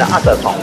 the 0.00 0.08
other 0.14 0.36
song. 0.40 0.56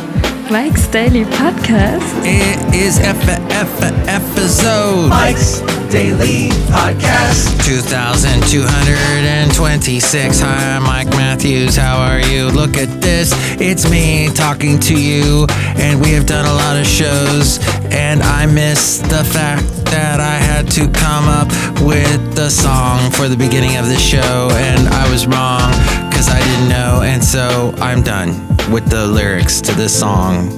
Mike's 0.50 0.88
Daily 0.88 1.24
Podcast. 1.26 2.10
It 2.26 2.58
is 2.74 2.98
F 2.98 3.22
F 3.52 3.70
episode. 4.08 5.10
Mike's 5.10 5.60
Daily 5.92 6.50
Podcast. 6.74 7.64
2226. 7.64 10.40
Hi, 10.40 10.76
I'm 10.76 10.82
Mike 10.84 11.10
Matthews. 11.10 11.76
How 11.76 12.00
are 12.00 12.20
you? 12.20 12.50
Look 12.50 12.78
at 12.78 12.90
this. 13.00 13.32
It's 13.62 13.88
me 13.92 14.30
talking 14.34 14.80
to 14.80 14.96
you. 15.00 15.46
And 15.78 16.02
we 16.02 16.14
have 16.14 16.26
done 16.26 16.48
a 16.48 16.54
lot 16.54 16.76
of 16.76 16.88
shows. 16.88 17.60
And 17.92 18.24
I 18.24 18.48
miss 18.48 19.02
the 19.02 19.24
fact 19.24 19.68
that 19.92 20.20
I 20.20 20.38
had 20.50 20.68
to 20.72 20.90
come 20.90 21.28
up 21.28 21.52
with 21.86 22.34
the 22.36 22.50
song 22.50 23.12
for 23.12 23.28
the 23.28 23.38
beginning 23.38 23.78
of 23.78 23.88
the 23.88 24.00
show. 24.00 24.50
And 24.54 24.88
I 24.88 25.08
was 25.12 25.28
wrong 25.28 25.72
because 26.10 26.28
I 26.28 26.40
didn't 26.40 26.70
know. 26.70 27.02
And 27.04 27.24
so 27.24 27.72
I'm 27.78 28.02
done 28.02 28.57
with 28.72 28.90
the 28.90 29.06
lyrics 29.08 29.62
to 29.62 29.74
this 29.74 29.98
song. 29.98 30.50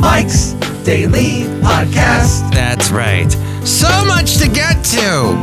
Mike's 0.00 0.52
Daily 0.84 1.44
Podcast. 1.62 2.52
That's 2.52 2.90
right. 2.90 3.30
So 3.64 3.88
much 4.06 4.36
to 4.38 4.48
get 4.48 4.82
to. 4.84 5.34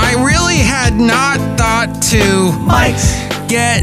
I 0.00 0.14
really 0.24 0.56
had 0.58 0.94
not 0.94 1.38
thought 1.58 2.00
to 2.10 2.52
Mike's 2.66 3.12
get 3.48 3.82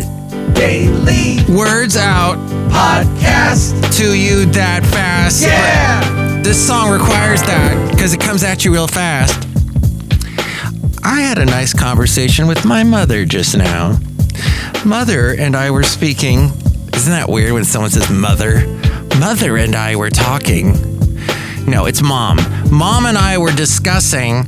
Daily 0.54 1.38
words 1.54 1.98
out 1.98 2.38
Podcast. 2.70 3.98
to 3.98 4.18
you 4.18 4.46
that 4.48 4.86
fast. 4.86 5.42
Yeah! 5.42 6.42
This 6.42 6.66
song 6.66 6.92
requires 6.92 7.42
that 7.44 7.92
because 7.92 8.14
it 8.14 8.20
comes 8.20 8.44
at 8.44 8.64
you 8.64 8.72
real 8.72 8.88
fast. 8.88 9.48
I 11.04 11.22
had 11.22 11.38
a 11.38 11.46
nice 11.46 11.74
conversation 11.74 12.48
with 12.48 12.66
my 12.66 12.84
mother 12.84 13.26
just 13.26 13.56
now. 13.58 13.98
Mother 14.86 15.36
and 15.36 15.56
I 15.56 15.72
were 15.72 15.84
speaking. 15.84 16.50
Isn't 16.96 17.12
that 17.12 17.30
weird 17.30 17.52
when 17.52 17.66
someone 17.66 17.92
says 17.92 18.10
mother? 18.10 18.66
Mother 19.20 19.58
and 19.58 19.76
I 19.76 19.96
were 19.96 20.10
talking. 20.10 20.74
No, 21.68 21.86
it's 21.86 22.02
mom. 22.02 22.38
Mom 22.72 23.06
and 23.06 23.18
I 23.18 23.38
were 23.38 23.52
discussing 23.52 24.40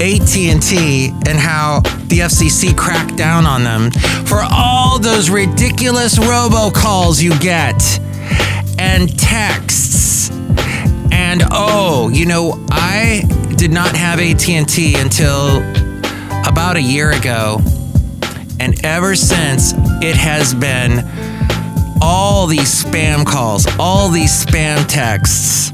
AT&T 0.00 1.10
and 1.26 1.38
how 1.38 1.80
the 2.06 2.20
FCC 2.20 2.76
cracked 2.76 3.16
down 3.16 3.44
on 3.44 3.64
them 3.64 3.90
for 4.24 4.40
all 4.50 4.98
those 4.98 5.30
ridiculous 5.30 6.16
robocalls 6.18 7.22
you 7.22 7.36
get 7.40 7.82
and 8.78 9.18
texts. 9.18 10.30
And 11.10 11.42
oh, 11.50 12.08
you 12.12 12.26
know, 12.26 12.64
I 12.70 13.24
did 13.56 13.72
not 13.72 13.96
have 13.96 14.20
AT&T 14.20 14.94
until 14.96 15.58
about 16.48 16.76
a 16.76 16.82
year 16.82 17.10
ago. 17.10 17.60
And 18.60 18.84
ever 18.84 19.16
since, 19.16 19.72
it 20.02 20.16
has 20.16 20.54
been 20.54 20.98
all 22.06 22.46
these 22.46 22.84
spam 22.84 23.26
calls, 23.26 23.66
all 23.80 24.08
these 24.08 24.44
spam 24.44 24.86
texts. 24.86 25.72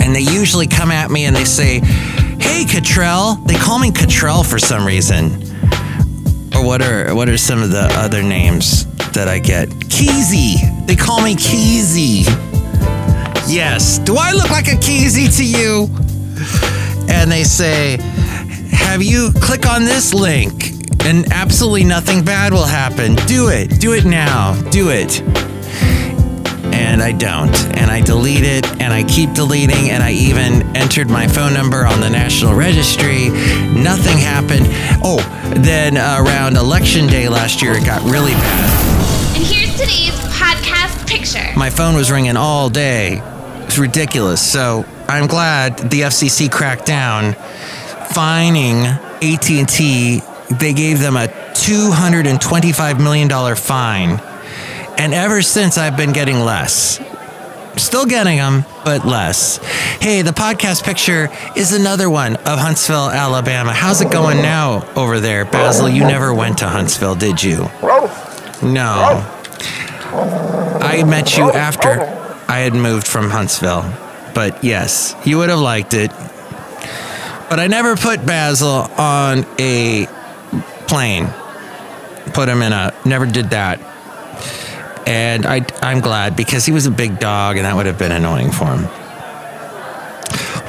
And 0.00 0.12
they 0.14 0.20
usually 0.20 0.66
come 0.66 0.90
at 0.90 1.12
me 1.12 1.26
and 1.26 1.36
they 1.36 1.44
say, 1.44 1.78
Hey, 2.40 2.64
Cottrell. 2.64 3.36
They 3.46 3.54
call 3.54 3.78
me 3.78 3.92
Cottrell 3.92 4.42
for 4.42 4.58
some 4.58 4.84
reason. 4.84 5.26
Or 6.56 6.66
what 6.66 6.82
are 6.82 7.14
what 7.14 7.28
are 7.28 7.38
some 7.38 7.62
of 7.62 7.70
the 7.70 7.88
other 7.92 8.20
names 8.20 8.84
that 9.12 9.28
I 9.28 9.38
get? 9.38 9.68
Keezy. 9.68 10.86
They 10.88 10.96
call 10.96 11.22
me 11.22 11.36
Keezy. 11.36 12.24
Yes. 13.48 14.00
Do 14.00 14.16
I 14.18 14.32
look 14.32 14.50
like 14.50 14.66
a 14.66 14.76
Keezy 14.76 15.36
to 15.36 15.44
you? 15.44 15.86
And 17.08 17.30
they 17.30 17.44
say, 17.44 17.98
Have 18.72 19.04
you 19.04 19.30
click 19.40 19.68
on 19.68 19.84
this 19.84 20.12
link 20.12 20.77
and 21.08 21.32
absolutely 21.32 21.84
nothing 21.84 22.22
bad 22.22 22.52
will 22.52 22.66
happen? 22.66 23.14
Do 23.26 23.48
it. 23.48 23.80
Do 23.80 23.94
it 23.94 24.04
now. 24.04 24.60
Do 24.70 24.90
it 24.90 25.22
and 26.72 27.02
I 27.02 27.12
don't. 27.12 27.54
And 27.76 27.90
I 27.90 28.00
delete 28.00 28.44
it 28.44 28.66
and 28.80 28.92
I 28.92 29.04
keep 29.04 29.32
deleting 29.32 29.90
and 29.90 30.02
I 30.02 30.12
even 30.12 30.76
entered 30.76 31.08
my 31.08 31.26
phone 31.26 31.54
number 31.54 31.86
on 31.86 32.00
the 32.00 32.10
National 32.10 32.54
Registry. 32.54 33.28
Nothing 33.74 34.18
happened. 34.18 34.66
Oh, 35.04 35.18
then 35.56 35.96
around 35.96 36.56
election 36.56 37.06
day 37.06 37.28
last 37.28 37.62
year, 37.62 37.72
it 37.72 37.84
got 37.84 38.02
really 38.02 38.32
bad. 38.32 39.36
And 39.36 39.44
here's 39.44 39.72
today's 39.72 40.18
podcast 40.34 41.06
picture. 41.06 41.56
My 41.56 41.70
phone 41.70 41.94
was 41.94 42.10
ringing 42.10 42.36
all 42.36 42.68
day. 42.68 43.22
It's 43.64 43.78
ridiculous. 43.78 44.40
So 44.40 44.84
I'm 45.08 45.26
glad 45.26 45.78
the 45.78 46.02
FCC 46.02 46.50
cracked 46.50 46.86
down, 46.86 47.34
fining 48.12 48.86
AT&T. 49.22 50.22
They 50.50 50.72
gave 50.72 50.98
them 50.98 51.16
a 51.16 51.28
$225 51.28 53.02
million 53.02 53.56
fine. 53.56 54.20
And 54.98 55.14
ever 55.14 55.42
since, 55.42 55.78
I've 55.78 55.96
been 55.96 56.12
getting 56.12 56.40
less. 56.40 57.00
Still 57.76 58.06
getting 58.06 58.38
them, 58.38 58.64
but 58.84 59.06
less. 59.06 59.58
Hey, 60.00 60.22
the 60.22 60.32
podcast 60.32 60.82
picture 60.82 61.28
is 61.54 61.72
another 61.72 62.10
one 62.10 62.36
of 62.36 62.58
Huntsville, 62.58 63.10
Alabama. 63.10 63.72
How's 63.72 64.00
it 64.00 64.10
going 64.10 64.42
now 64.42 64.90
over 64.96 65.20
there? 65.20 65.44
Basil, 65.44 65.88
you 65.88 66.00
never 66.00 66.34
went 66.34 66.58
to 66.58 66.68
Huntsville, 66.68 67.14
did 67.14 67.40
you? 67.42 67.68
No. 68.62 69.24
I 70.10 71.04
met 71.06 71.36
you 71.36 71.52
after 71.52 72.00
I 72.48 72.58
had 72.60 72.74
moved 72.74 73.06
from 73.06 73.30
Huntsville. 73.30 73.84
But 74.34 74.64
yes, 74.64 75.14
you 75.24 75.38
would 75.38 75.50
have 75.50 75.60
liked 75.60 75.94
it. 75.94 76.10
But 77.48 77.60
I 77.60 77.66
never 77.68 77.94
put 77.96 78.26
Basil 78.26 78.68
on 78.68 79.46
a 79.60 80.08
plane. 80.88 81.28
Put 82.34 82.48
him 82.48 82.62
in 82.62 82.72
a, 82.72 82.94
never 83.04 83.26
did 83.26 83.50
that 83.50 83.80
and 85.08 85.46
I, 85.46 85.64
I'm 85.80 86.00
glad 86.00 86.36
because 86.36 86.66
he 86.66 86.72
was 86.72 86.84
a 86.84 86.90
big 86.90 87.18
dog 87.18 87.56
and 87.56 87.64
that 87.64 87.74
would 87.74 87.86
have 87.86 87.98
been 87.98 88.12
annoying 88.12 88.50
for 88.50 88.66
him. 88.66 88.82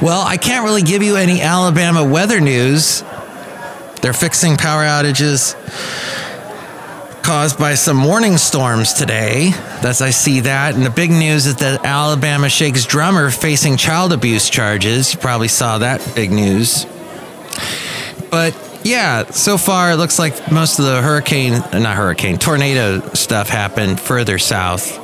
Well, 0.00 0.22
I 0.26 0.38
can't 0.38 0.64
really 0.64 0.80
give 0.80 1.02
you 1.02 1.16
any 1.16 1.42
Alabama 1.42 2.02
weather 2.02 2.40
news. 2.40 3.02
They're 4.00 4.14
fixing 4.14 4.56
power 4.56 4.82
outages 4.82 5.54
caused 7.22 7.58
by 7.58 7.74
some 7.74 7.98
morning 7.98 8.38
storms 8.38 8.94
today. 8.94 9.50
As 9.82 10.00
I 10.00 10.08
see 10.08 10.40
that. 10.40 10.74
And 10.74 10.86
the 10.86 10.90
big 10.90 11.10
news 11.10 11.44
is 11.44 11.56
that 11.56 11.84
Alabama 11.84 12.48
Shakes 12.48 12.86
drummer 12.86 13.30
facing 13.30 13.76
child 13.76 14.14
abuse 14.14 14.48
charges. 14.48 15.12
You 15.12 15.20
probably 15.20 15.48
saw 15.48 15.76
that 15.78 16.14
big 16.14 16.32
news. 16.32 16.86
But 18.30 18.54
yeah, 18.82 19.30
so 19.30 19.58
far 19.58 19.92
it 19.92 19.96
looks 19.96 20.18
like 20.18 20.50
most 20.50 20.78
of 20.78 20.84
the 20.86 21.02
hurricane, 21.02 21.52
not 21.52 21.96
hurricane, 21.96 22.38
tornado 22.38 23.00
stuff 23.14 23.48
happened 23.48 24.00
further 24.00 24.38
south 24.38 24.98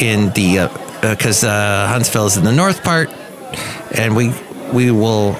in 0.00 0.30
the, 0.30 0.70
because 1.00 1.44
uh, 1.44 1.48
uh, 1.48 1.86
Huntsville 1.88 2.26
is 2.26 2.36
in 2.36 2.44
the 2.44 2.52
north 2.52 2.82
part, 2.82 3.10
and 3.96 4.16
we 4.16 4.32
we 4.72 4.90
will, 4.90 5.36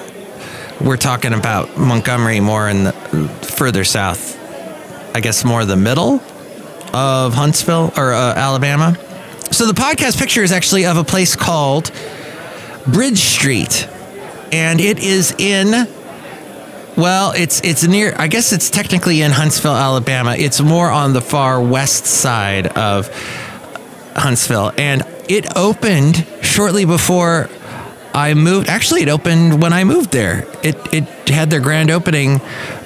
we're 0.79 0.97
talking 0.97 1.33
about 1.33 1.77
Montgomery 1.77 2.39
more 2.39 2.69
in 2.69 2.83
the 2.85 2.93
further 3.41 3.83
south, 3.83 4.37
I 5.15 5.19
guess 5.19 5.43
more 5.43 5.65
the 5.65 5.75
middle 5.75 6.21
of 6.93 7.33
Huntsville 7.33 7.91
or 7.97 8.13
uh, 8.13 8.33
Alabama. 8.35 8.95
So 9.51 9.65
the 9.65 9.73
podcast 9.73 10.19
picture 10.19 10.43
is 10.43 10.51
actually 10.51 10.85
of 10.85 10.97
a 10.97 11.03
place 11.03 11.35
called 11.35 11.91
Bridge 12.87 13.19
Street, 13.19 13.87
and 14.51 14.79
it 14.79 14.99
is 14.99 15.33
in 15.37 15.87
well, 16.95 17.31
it's 17.31 17.61
it's 17.61 17.83
near. 17.83 18.13
I 18.17 18.27
guess 18.27 18.53
it's 18.53 18.69
technically 18.69 19.21
in 19.21 19.31
Huntsville, 19.31 19.75
Alabama. 19.75 20.35
It's 20.35 20.61
more 20.61 20.89
on 20.89 21.13
the 21.13 21.21
far 21.21 21.61
west 21.61 22.05
side 22.05 22.67
of 22.67 23.09
Huntsville, 24.15 24.71
and 24.77 25.03
it 25.27 25.57
opened 25.57 26.25
shortly 26.41 26.85
before 26.85 27.49
I 28.13 28.35
moved. 28.35 28.69
Actually, 28.69 29.01
it 29.01 29.09
opened 29.09 29.61
when 29.61 29.73
I 29.73 29.83
moved 29.83 30.11
there. 30.11 30.45
It 30.63 30.77
it 30.93 31.29
had 31.29 31.49
their 31.49 31.59
grand 31.59 31.89
opening 31.89 32.41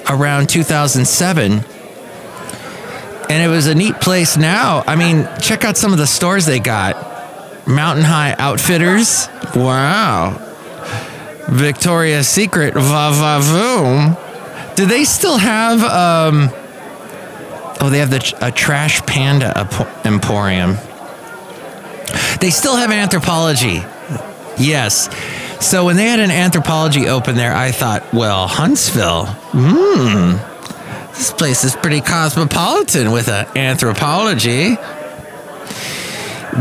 around 0.08 0.48
2007, 0.48 1.52
and 1.52 1.62
it 3.30 3.48
was 3.48 3.66
a 3.66 3.74
neat 3.74 4.00
place. 4.00 4.36
Now, 4.36 4.84
I 4.86 4.96
mean, 4.96 5.28
check 5.40 5.64
out 5.64 5.76
some 5.76 5.92
of 5.92 5.98
the 5.98 6.06
stores 6.06 6.46
they 6.46 6.60
got. 6.60 7.06
Mountain 7.66 8.04
High 8.06 8.34
Outfitters. 8.38 9.28
Wow. 9.54 10.47
Victoria's 11.48 12.28
Secret, 12.28 12.74
va 12.74 13.10
va 13.12 13.40
voom. 13.40 14.74
Do 14.76 14.86
they 14.86 15.04
still 15.04 15.38
have? 15.38 15.82
Um, 15.82 16.50
oh, 17.80 17.88
they 17.90 17.98
have 17.98 18.10
the 18.10 18.38
a 18.40 18.52
Trash 18.52 19.04
Panda 19.06 19.68
Emporium. 20.04 20.76
They 22.40 22.50
still 22.50 22.76
have 22.76 22.90
Anthropologie. 22.90 23.82
Yes. 24.58 25.08
So 25.60 25.84
when 25.86 25.96
they 25.96 26.04
had 26.04 26.20
an 26.20 26.30
Anthropologie 26.30 27.08
open 27.08 27.34
there, 27.34 27.54
I 27.54 27.72
thought, 27.72 28.12
well, 28.12 28.46
Huntsville. 28.46 29.26
Hmm. 29.26 30.36
This 31.14 31.32
place 31.32 31.64
is 31.64 31.74
pretty 31.74 32.00
cosmopolitan 32.00 33.10
with 33.10 33.28
an 33.28 33.46
Anthropologie. 33.46 34.76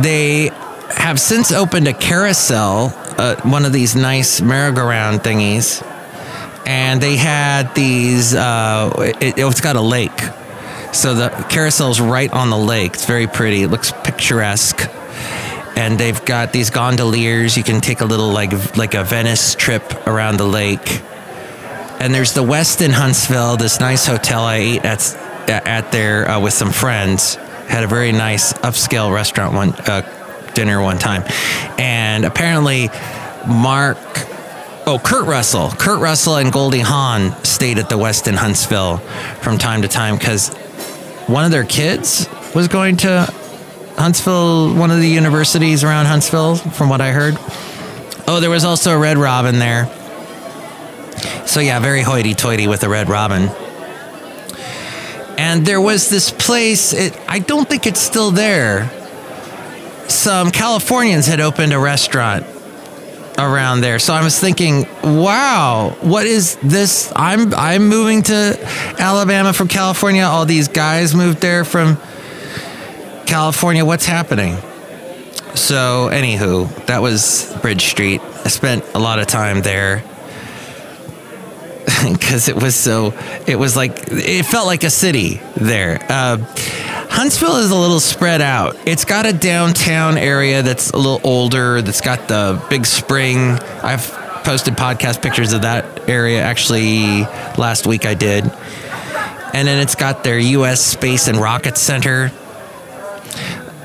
They 0.01 0.49
have 0.95 1.19
since 1.19 1.51
opened 1.51 1.87
a 1.87 1.93
carousel 1.93 2.89
uh, 3.17 3.35
one 3.43 3.65
of 3.65 3.73
these 3.73 3.95
nice 3.95 4.41
merry-go-round 4.41 5.21
thingies, 5.21 5.83
and 6.65 7.01
they 7.01 7.15
had 7.15 7.73
these. 7.75 8.35
Uh, 8.35 9.13
it, 9.19 9.37
it's 9.37 9.61
got 9.61 9.75
a 9.75 9.81
lake, 9.81 10.21
So 10.93 11.13
the 11.13 11.29
carousel's 11.49 11.99
right 11.99 12.31
on 12.31 12.49
the 12.49 12.57
lake. 12.57 12.93
It's 12.93 13.05
very 13.05 13.27
pretty. 13.27 13.63
It 13.63 13.69
looks 13.69 13.91
picturesque. 14.03 14.89
And 15.75 15.99
they've 15.99 16.23
got 16.25 16.53
these 16.53 16.71
gondoliers. 16.71 17.55
You 17.55 17.63
can 17.63 17.81
take 17.81 18.01
a 18.01 18.05
little 18.05 18.31
like 18.31 18.75
like 18.75 18.95
a 18.95 19.03
Venice 19.03 19.53
trip 19.53 20.07
around 20.07 20.37
the 20.37 20.45
lake. 20.45 21.03
And 21.99 22.13
there's 22.13 22.33
the 22.33 22.43
Westin 22.43 22.91
Huntsville, 22.91 23.57
this 23.57 23.79
nice 23.79 24.07
hotel 24.07 24.41
I 24.41 24.55
ate 24.55 24.85
at 24.85 25.15
at 25.47 25.91
there 25.91 26.27
uh, 26.29 26.39
with 26.39 26.53
some 26.53 26.71
friends. 26.71 27.35
Had 27.67 27.83
a 27.83 27.87
very 27.87 28.11
nice 28.11 28.53
upscale 28.53 29.13
restaurant 29.13 29.53
one 29.53 29.73
uh, 29.73 30.01
dinner 30.57 30.81
one 30.81 30.97
time, 30.97 31.23
and 31.77 32.25
apparently 32.25 32.89
Mark 33.47 33.97
Oh, 34.89 34.97
Kurt 34.97 35.25
Russell. 35.25 35.69
Kurt 35.71 35.99
Russell 35.99 36.37
and 36.37 36.49
Goldie 36.49 36.79
Hawn 36.79 37.33
stayed 37.43 37.77
at 37.77 37.89
the 37.89 37.97
Westin 37.97 38.35
Huntsville 38.35 38.99
from 39.41 39.57
time 39.57 39.81
to 39.81 39.89
time 39.89 40.15
because 40.17 40.47
one 41.27 41.43
of 41.43 41.51
their 41.51 41.65
kids 41.65 42.29
was 42.55 42.69
going 42.69 42.95
to 42.97 43.29
Huntsville, 43.97 44.73
one 44.75 44.89
of 44.89 45.01
the 45.01 45.09
universities 45.09 45.83
around 45.83 46.05
Huntsville, 46.05 46.55
from 46.55 46.87
what 46.87 47.01
I 47.01 47.11
heard. 47.11 47.35
Oh, 48.29 48.39
there 48.39 48.49
was 48.49 48.63
also 48.63 48.91
a 48.91 48.97
Red 48.97 49.17
Robin 49.17 49.59
there. 49.59 49.87
So, 51.45 51.59
yeah, 51.59 51.79
very 51.79 52.01
hoity 52.01 52.33
toity 52.33 52.67
with 52.67 52.81
a 52.83 52.89
Red 52.89 53.09
Robin. 53.09 53.49
And 55.37 55.65
there 55.65 55.81
was 55.81 56.09
this 56.09 56.31
place, 56.31 56.93
it, 56.93 57.19
I 57.27 57.39
don't 57.39 57.67
think 57.67 57.87
it's 57.87 57.99
still 57.99 58.31
there. 58.31 58.89
Some 60.07 60.51
Californians 60.51 61.27
had 61.27 61.39
opened 61.39 61.73
a 61.73 61.79
restaurant 61.79 62.45
around 63.37 63.81
there. 63.81 63.99
So 63.99 64.13
I 64.13 64.23
was 64.23 64.39
thinking, 64.39 64.87
wow, 65.03 65.95
what 66.01 66.25
is 66.25 66.57
this? 66.63 67.11
I'm 67.15 67.53
I'm 67.53 67.87
moving 67.87 68.23
to 68.23 68.57
Alabama 68.97 69.53
from 69.53 69.67
California. 69.67 70.23
All 70.23 70.45
these 70.45 70.67
guys 70.67 71.13
moved 71.13 71.39
there 71.39 71.63
from 71.63 71.97
California. 73.25 73.85
What's 73.85 74.05
happening? 74.05 74.57
So, 75.55 76.09
anywho, 76.11 76.85
that 76.85 77.01
was 77.01 77.51
Bridge 77.61 77.85
Street. 77.85 78.21
I 78.21 78.49
spent 78.49 78.85
a 78.93 78.99
lot 78.99 79.17
of 79.17 79.25
time 79.27 79.61
there 79.61 80.03
because 82.11 82.49
it 82.49 82.55
was 82.55 82.75
so. 82.75 83.13
It 83.47 83.57
was 83.57 83.77
like 83.77 83.93
it 84.11 84.45
felt 84.45 84.65
like 84.65 84.83
a 84.83 84.89
city 84.89 85.39
there. 85.55 86.05
Uh, 86.09 86.37
Huntsville 87.09 87.57
is 87.57 87.71
a 87.71 87.75
little 87.75 88.01
spread 88.01 88.41
out. 88.41 88.75
It's 88.85 89.05
got 89.05 89.25
a 89.25 89.31
downtown 89.31 90.17
area 90.17 90.63
that's 90.63 90.89
a 90.89 90.97
little 90.97 91.21
older, 91.23 91.81
that's 91.81 92.01
got 92.01 92.27
the 92.27 92.61
big 92.69 92.85
spring. 92.85 93.51
I've 93.81 94.05
posted 94.43 94.73
podcast 94.75 95.21
pictures 95.21 95.53
of 95.53 95.61
that 95.61 96.09
area 96.09 96.41
actually 96.41 97.21
last 97.57 97.87
week 97.87 98.05
I 98.05 98.13
did. 98.13 98.43
And 99.53 99.67
then 99.67 99.79
it's 99.79 99.95
got 99.95 100.23
their 100.23 100.37
US 100.37 100.81
Space 100.81 101.27
and 101.27 101.37
Rocket 101.37 101.77
Center. 101.77 102.31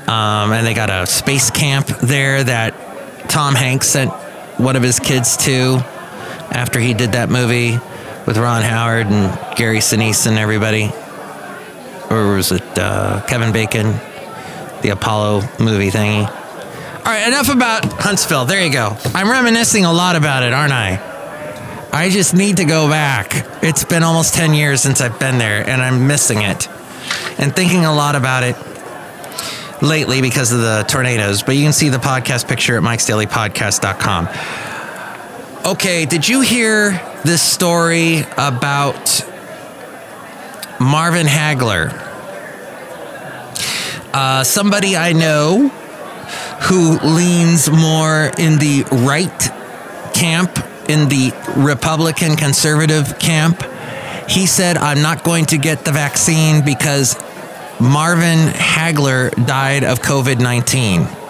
Um, 0.07 0.51
and 0.51 0.67
they 0.67 0.73
got 0.73 0.89
a 0.89 1.05
space 1.05 1.49
camp 1.49 1.87
there 1.87 2.43
that 2.43 3.29
Tom 3.29 3.55
Hanks 3.55 3.87
sent 3.87 4.11
one 4.59 4.75
of 4.75 4.83
his 4.83 4.99
kids 4.99 5.37
to 5.37 5.77
after 6.51 6.79
he 6.79 6.93
did 6.93 7.13
that 7.13 7.29
movie 7.29 7.79
with 8.33 8.41
Ron 8.41 8.63
Howard 8.63 9.05
and 9.07 9.55
Gary 9.55 9.77
Sinise 9.77 10.25
and 10.25 10.39
everybody 10.39 10.91
or 12.09 12.35
was 12.35 12.51
it 12.51 12.63
uh, 12.79 13.21
Kevin 13.27 13.53
Bacon, 13.53 13.91
the 14.81 14.89
Apollo 14.89 15.41
movie 15.59 15.91
thingy? 15.91 16.25
All 16.25 17.03
right, 17.05 17.27
enough 17.27 17.53
about 17.53 17.85
Huntsville. 18.01 18.45
There 18.45 18.65
you 18.65 18.73
go. 18.73 18.97
I'm 19.13 19.29
reminiscing 19.29 19.85
a 19.85 19.93
lot 19.93 20.15
about 20.15 20.41
it, 20.41 20.51
aren't 20.51 20.73
I? 20.73 20.99
I 21.93 22.09
just 22.09 22.33
need 22.33 22.57
to 22.57 22.65
go 22.65 22.89
back. 22.89 23.45
It's 23.61 23.83
been 23.83 24.01
almost 24.01 24.33
10 24.33 24.55
years 24.55 24.81
since 24.81 24.99
I've 24.99 25.19
been 25.19 25.37
there, 25.37 25.69
and 25.69 25.79
I'm 25.79 26.07
missing 26.07 26.41
it 26.41 26.67
and 27.37 27.55
thinking 27.55 27.85
a 27.85 27.93
lot 27.93 28.15
about 28.15 28.41
it 28.41 28.55
lately 29.83 30.21
because 30.21 30.51
of 30.51 30.59
the 30.59 30.85
tornadoes. 30.87 31.43
But 31.43 31.55
you 31.55 31.61
can 31.61 31.73
see 31.73 31.89
the 31.89 31.99
podcast 31.99 32.47
picture 32.47 32.77
at 32.77 32.83
mikesdailypodcast.com. 32.83 34.72
Okay, 35.65 36.05
did 36.05 36.27
you 36.27 36.41
hear 36.41 36.91
this 37.23 37.41
story 37.41 38.23
about 38.35 39.23
Marvin 40.77 41.25
Hagler? 41.25 41.89
Uh, 44.13 44.43
somebody 44.43 44.97
I 44.97 45.13
know 45.13 45.69
who 46.63 46.99
leans 46.99 47.71
more 47.71 48.29
in 48.37 48.59
the 48.59 48.83
right 48.91 49.39
camp, 50.13 50.57
in 50.89 51.07
the 51.07 51.31
Republican 51.55 52.35
conservative 52.35 53.17
camp. 53.17 53.63
He 54.27 54.47
said, 54.47 54.75
I'm 54.75 55.01
not 55.01 55.23
going 55.23 55.45
to 55.45 55.57
get 55.57 55.85
the 55.85 55.93
vaccine 55.93 56.65
because 56.65 57.15
Marvin 57.79 58.49
Hagler 58.49 59.31
died 59.47 59.85
of 59.85 60.01
COVID 60.01 60.41
19. 60.41 61.22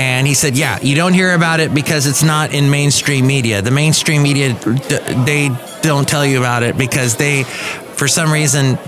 And 0.00 0.26
he 0.26 0.32
said, 0.32 0.56
Yeah, 0.56 0.78
you 0.80 0.96
don't 0.96 1.12
hear 1.12 1.34
about 1.34 1.60
it 1.60 1.74
because 1.74 2.06
it's 2.06 2.22
not 2.22 2.54
in 2.54 2.70
mainstream 2.70 3.26
media. 3.26 3.60
The 3.60 3.70
mainstream 3.70 4.22
media, 4.22 4.54
they 4.54 5.50
don't 5.82 6.08
tell 6.08 6.24
you 6.24 6.38
about 6.38 6.62
it 6.62 6.78
because 6.78 7.16
they, 7.16 7.44
for 7.44 8.08
some 8.08 8.32
reason, 8.32 8.78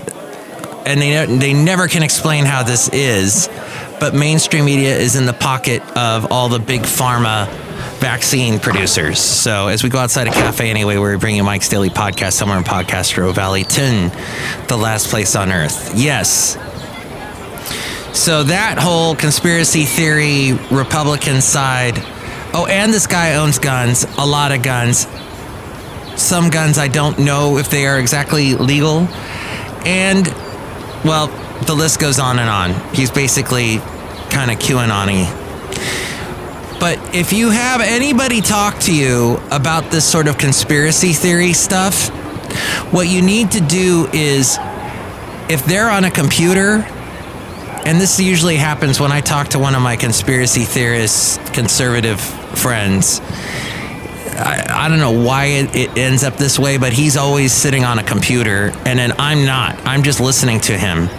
and 0.85 0.99
they 0.99 1.25
they 1.25 1.53
never 1.53 1.87
can 1.87 2.01
explain 2.01 2.45
how 2.45 2.63
this 2.63 2.89
is, 2.89 3.47
but 3.99 4.15
mainstream 4.15 4.65
media 4.65 4.97
is 4.97 5.15
in 5.15 5.27
the 5.27 5.33
pocket 5.33 5.83
of 5.95 6.31
all 6.31 6.49
the 6.49 6.59
big 6.59 6.81
pharma 6.81 7.47
vaccine 7.99 8.59
producers. 8.59 9.19
So 9.19 9.67
as 9.67 9.83
we 9.83 9.89
go 9.89 9.99
outside 9.99 10.27
a 10.27 10.31
cafe 10.31 10.71
anyway, 10.71 10.97
we're 10.97 11.19
bringing 11.19 11.45
Mike's 11.45 11.69
Daily 11.69 11.89
Podcast 11.89 12.33
somewhere 12.33 12.57
in 12.57 12.63
Podcastro 12.63 13.31
Valleyton, 13.33 14.09
the 14.67 14.77
last 14.77 15.09
place 15.09 15.35
on 15.35 15.51
earth. 15.51 15.93
Yes. 15.95 16.57
So 18.13 18.43
that 18.43 18.77
whole 18.77 19.15
conspiracy 19.15 19.85
theory 19.85 20.53
Republican 20.71 21.41
side. 21.41 21.95
Oh, 22.53 22.67
and 22.69 22.93
this 22.93 23.07
guy 23.07 23.35
owns 23.35 23.57
guns, 23.57 24.05
a 24.19 24.25
lot 24.25 24.51
of 24.51 24.61
guns. 24.61 25.07
Some 26.15 26.51
guns 26.51 26.77
I 26.77 26.87
don't 26.89 27.17
know 27.17 27.57
if 27.57 27.71
they 27.71 27.87
are 27.87 27.97
exactly 27.97 28.53
legal. 28.53 29.07
And 29.83 30.27
well, 31.03 31.27
the 31.65 31.73
list 31.73 31.99
goes 31.99 32.19
on 32.19 32.37
and 32.37 32.49
on. 32.49 32.93
He's 32.93 33.09
basically 33.09 33.79
kind 34.29 34.51
of 34.51 34.59
QAnon 34.59 35.25
But 36.79 37.15
if 37.15 37.33
you 37.33 37.49
have 37.49 37.81
anybody 37.81 38.41
talk 38.41 38.77
to 38.81 38.95
you 38.95 39.39
about 39.51 39.89
this 39.91 40.09
sort 40.09 40.27
of 40.27 40.37
conspiracy 40.37 41.13
theory 41.13 41.53
stuff, 41.53 42.09
what 42.93 43.07
you 43.07 43.23
need 43.23 43.51
to 43.51 43.59
do 43.59 44.07
is 44.13 44.59
if 45.49 45.65
they're 45.65 45.89
on 45.89 46.05
a 46.05 46.11
computer, 46.11 46.85
and 47.85 47.99
this 47.99 48.19
usually 48.19 48.55
happens 48.55 48.99
when 48.99 49.11
I 49.11 49.21
talk 49.21 49.49
to 49.49 49.59
one 49.59 49.75
of 49.75 49.81
my 49.81 49.95
conspiracy 49.95 50.63
theorists, 50.63 51.37
conservative 51.51 52.19
friends. 52.19 53.19
I, 54.35 54.65
I, 54.85 54.89
don't 54.89 54.99
know 54.99 55.23
why 55.23 55.45
it, 55.45 55.75
it, 55.75 55.97
ends 55.97 56.23
up 56.23 56.37
this 56.37 56.57
way, 56.57 56.77
but 56.77 56.91
he's 56.91 57.17
always 57.17 57.51
sitting 57.51 57.83
on 57.83 57.99
a 57.99 58.03
computer, 58.03 58.71
and 58.85 58.97
then 58.97 59.13
I'm 59.19 59.45
not. 59.45 59.77
I'm 59.85 60.01
just 60.01 60.19
listening 60.19 60.59
to 60.61 60.77
him. 60.77 61.09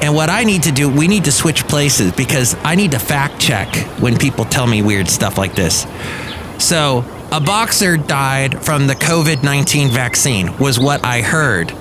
And 0.00 0.14
what 0.14 0.30
I 0.30 0.44
need 0.44 0.62
to 0.64 0.72
do, 0.72 0.88
we 0.88 1.08
need 1.08 1.24
to 1.24 1.32
switch 1.32 1.66
places 1.66 2.12
because 2.12 2.56
I 2.62 2.74
need 2.74 2.92
to 2.92 2.98
fact 2.98 3.40
check 3.40 3.74
when 4.00 4.16
people 4.16 4.44
tell 4.44 4.66
me 4.66 4.82
weird 4.82 5.08
stuff 5.08 5.36
like 5.36 5.54
this. 5.54 5.86
So, 6.58 7.04
a 7.32 7.40
boxer 7.40 7.96
died 7.96 8.64
from 8.64 8.86
the 8.86 8.94
COVID 8.94 9.42
19 9.42 9.88
vaccine, 9.88 10.56
was 10.58 10.78
what 10.78 11.04
I 11.04 11.20
heard. 11.20 11.72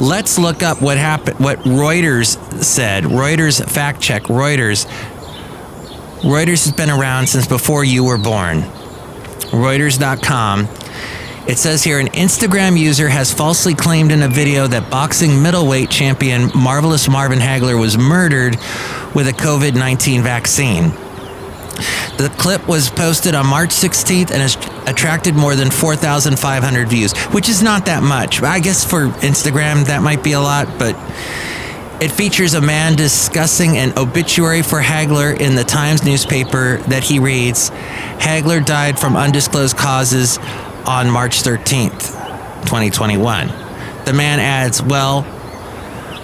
Let's 0.00 0.38
look 0.38 0.62
up 0.62 0.82
what 0.82 0.96
happened, 0.96 1.38
what 1.38 1.58
Reuters 1.60 2.36
said. 2.62 3.04
Reuters 3.04 3.64
fact 3.70 4.00
check. 4.00 4.24
Reuters. 4.24 4.86
Reuters 6.22 6.64
has 6.66 6.72
been 6.72 6.90
around 6.90 7.28
since 7.28 7.46
before 7.46 7.84
you 7.84 8.04
were 8.04 8.18
born. 8.18 8.62
Reuters.com. 9.50 10.68
It 11.46 11.58
says 11.58 11.82
here 11.82 11.98
an 11.98 12.06
Instagram 12.08 12.78
user 12.78 13.08
has 13.08 13.32
falsely 13.32 13.74
claimed 13.74 14.12
in 14.12 14.22
a 14.22 14.28
video 14.28 14.68
that 14.68 14.90
boxing 14.90 15.42
middleweight 15.42 15.90
champion 15.90 16.50
Marvelous 16.54 17.08
Marvin 17.08 17.40
Hagler 17.40 17.78
was 17.78 17.98
murdered 17.98 18.54
with 19.14 19.26
a 19.26 19.32
COVID 19.32 19.74
19 19.74 20.22
vaccine. 20.22 20.92
The 22.18 22.32
clip 22.38 22.68
was 22.68 22.90
posted 22.90 23.34
on 23.34 23.46
March 23.46 23.70
16th 23.70 24.30
and 24.30 24.42
has 24.42 24.56
attracted 24.86 25.34
more 25.34 25.54
than 25.56 25.70
4,500 25.70 26.88
views, 26.88 27.16
which 27.32 27.48
is 27.48 27.62
not 27.62 27.86
that 27.86 28.02
much. 28.02 28.42
I 28.42 28.60
guess 28.60 28.84
for 28.84 29.08
Instagram, 29.08 29.86
that 29.86 30.02
might 30.02 30.22
be 30.22 30.32
a 30.32 30.40
lot, 30.40 30.78
but 30.78 30.94
it 32.02 32.10
features 32.10 32.54
a 32.54 32.60
man 32.60 32.96
discussing 32.96 33.78
an 33.78 33.96
obituary 33.96 34.62
for 34.62 34.80
Hagler 34.80 35.38
in 35.38 35.54
the 35.54 35.62
Times 35.62 36.04
newspaper 36.04 36.78
that 36.88 37.04
he 37.04 37.20
reads 37.20 37.70
Hagler 38.18 38.64
died 38.64 38.98
from 38.98 39.16
undisclosed 39.16 39.76
causes 39.76 40.38
on 40.84 41.08
March 41.10 41.42
13th, 41.42 42.00
2021. 42.64 43.46
The 44.04 44.12
man 44.12 44.40
adds, 44.40 44.82
Well, 44.82 45.24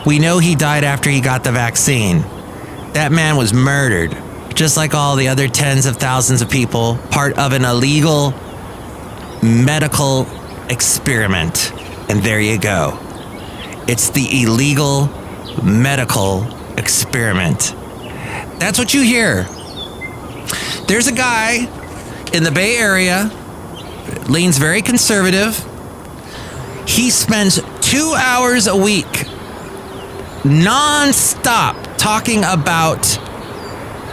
we 0.05 0.19
know 0.19 0.39
he 0.39 0.57
died 0.57 0.83
after 0.83 1.11
he 1.11 1.21
got 1.21 1.45
the 1.45 1.53
vaccine. 1.53 2.23
That 2.95 3.13
man 3.13 3.37
was 3.37 3.55
murdered, 3.55 4.17
just 4.59 4.77
like 4.77 4.93
all 4.93 5.15
the 5.15 5.29
other 5.29 5.47
tens 5.47 5.87
of 5.87 5.99
thousands 5.99 6.43
of 6.43 6.51
people, 6.51 6.99
part 7.13 7.39
of 7.39 7.53
an 7.53 7.65
illegal 7.65 8.35
medical 9.41 10.27
experiment. 10.69 11.73
And 12.11 12.25
there 12.25 12.41
you 12.41 12.59
go 12.59 12.99
It's 13.87 14.11
the 14.11 14.43
illegal 14.43 15.07
medical 15.63 16.45
experiment. 16.77 17.73
That's 18.59 18.81
what 18.81 18.93
you 18.93 19.03
hear. 19.03 19.45
There's 20.89 21.07
a 21.07 21.13
guy 21.13 21.69
in 22.33 22.43
the 22.43 22.51
Bay 22.51 22.79
Area, 22.79 23.31
leans 24.29 24.59
very 24.59 24.83
conservative. 24.83 25.57
He 26.85 27.11
spends 27.11 27.61
two 27.81 28.13
hours 28.17 28.67
a 28.67 28.77
week 28.77 29.25
non-stop 30.45 31.77
talking 31.97 32.43
about 32.43 33.28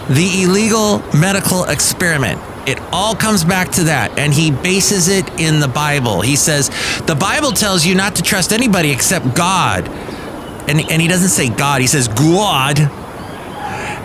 the 0.10 0.44
illegal 0.44 1.00
medical 1.18 1.64
experiment. 1.66 2.42
It 2.68 2.80
all 2.92 3.16
comes 3.16 3.44
back 3.44 3.72
to 3.74 3.86
that, 3.86 4.18
and 4.18 4.34
he 4.34 4.52
bases 4.52 5.08
it 5.08 5.28
in 5.40 5.60
the 5.60 5.68
Bible. 5.68 6.22
He 6.22 6.36
says, 6.36 6.70
The 7.06 7.16
Bible 7.16 7.52
tells 7.52 7.86
you 7.86 7.96
not 7.96 8.16
to 8.16 8.24
trust 8.24 8.52
anybody 8.52 8.92
except 8.92 9.36
God. 9.36 9.88
And, 10.68 10.80
and 10.90 11.02
he 11.02 11.08
doesn't 11.08 11.30
say 11.30 11.50
God, 11.50 11.82
he 11.82 11.88
says 11.88 12.08
God. 12.08 12.80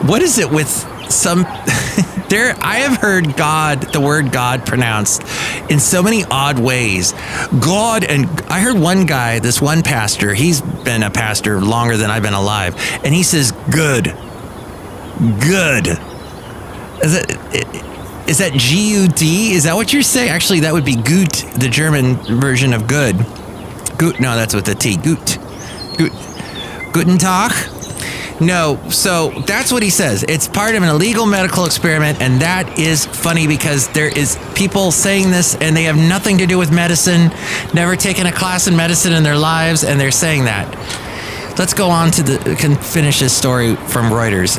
What 0.07 0.23
is 0.23 0.39
it 0.39 0.51
with 0.51 0.69
some. 1.11 1.41
there, 2.29 2.55
I 2.61 2.79
have 2.79 2.99
heard 2.99 3.37
God, 3.37 3.93
the 3.93 4.01
word 4.01 4.33
God 4.33 4.65
pronounced 4.65 5.23
in 5.69 5.81
so 5.81 6.03
many 6.03 6.25
odd 6.25 6.59
ways. 6.59 7.13
God, 7.61 8.05
and 8.05 8.27
I 8.43 8.61
heard 8.61 8.79
one 8.79 9.07
guy, 9.07 9.41
this 9.41 9.61
one 9.61 9.83
pastor, 9.83 10.33
he's 10.33 10.61
been 10.61 11.03
a 11.03 11.11
pastor 11.11 11.61
longer 11.61 11.97
than 11.97 12.11
I've 12.11 12.23
been 12.23 12.35
alive, 12.35 12.77
and 13.05 13.15
he 13.15 13.23
says, 13.23 13.53
Good. 13.71 14.17
Good. 15.21 15.87
Is 17.03 17.13
that, 17.13 18.27
is 18.27 18.39
that 18.39 18.53
G 18.55 19.03
U 19.03 19.09
D? 19.09 19.53
Is 19.53 19.65
that 19.65 19.75
what 19.75 19.93
you're 19.93 20.03
saying? 20.03 20.31
Actually, 20.31 20.61
that 20.61 20.73
would 20.73 20.85
be 20.85 20.97
gut, 20.97 21.45
the 21.57 21.69
German 21.69 22.15
version 22.41 22.73
of 22.73 22.87
good. 22.87 23.17
Gut, 23.99 24.19
no, 24.19 24.35
that's 24.35 24.55
with 24.55 24.65
the 24.65 24.75
T. 24.75 24.97
Gut. 24.97 25.39
Gut. 25.99 26.13
Guten 26.95 27.19
Tag. 27.19 27.53
No, 28.41 28.81
so 28.89 29.31
that's 29.47 29.71
what 29.71 29.83
he 29.83 29.91
says. 29.91 30.25
It's 30.27 30.49
part 30.49 30.75
of 30.75 30.83
an 30.83 30.89
illegal 30.89 31.27
medical 31.27 31.67
experiment, 31.67 32.23
and 32.23 32.41
that 32.41 32.79
is 32.79 33.05
funny 33.05 33.47
because 33.47 33.89
there 33.89 34.09
is 34.09 34.39
people 34.55 34.91
saying 34.91 35.31
this 35.31 35.55
and 35.57 35.77
they 35.77 35.83
have 35.83 35.97
nothing 35.97 36.39
to 36.39 36.47
do 36.47 36.57
with 36.57 36.73
medicine, 36.73 37.31
never 37.75 37.95
taken 37.97 38.25
a 38.25 38.33
class 38.33 38.67
in 38.67 38.75
medicine 38.75 39.13
in 39.13 39.23
their 39.23 39.37
lives, 39.37 39.85
and 39.85 40.01
they're 40.01 40.11
saying 40.11 40.45
that. 40.45 40.67
Let's 41.59 41.75
go 41.75 41.91
on 41.91 42.11
to 42.13 42.23
the 42.23 42.57
can 42.59 42.77
finish 42.77 43.21
this 43.21 43.37
story 43.37 43.77
from 43.77 44.07
Reuters. 44.07 44.57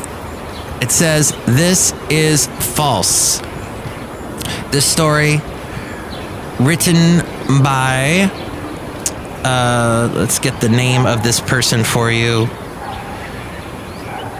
It 0.82 0.90
says 0.90 1.30
this 1.46 1.94
is 2.10 2.48
false. 2.74 3.38
This 4.72 4.84
story 4.84 5.40
written 6.58 7.20
by 7.62 8.28
uh, 9.44 10.12
let's 10.12 10.40
get 10.40 10.60
the 10.60 10.68
name 10.68 11.06
of 11.06 11.22
this 11.22 11.38
person 11.38 11.84
for 11.84 12.10
you. 12.10 12.46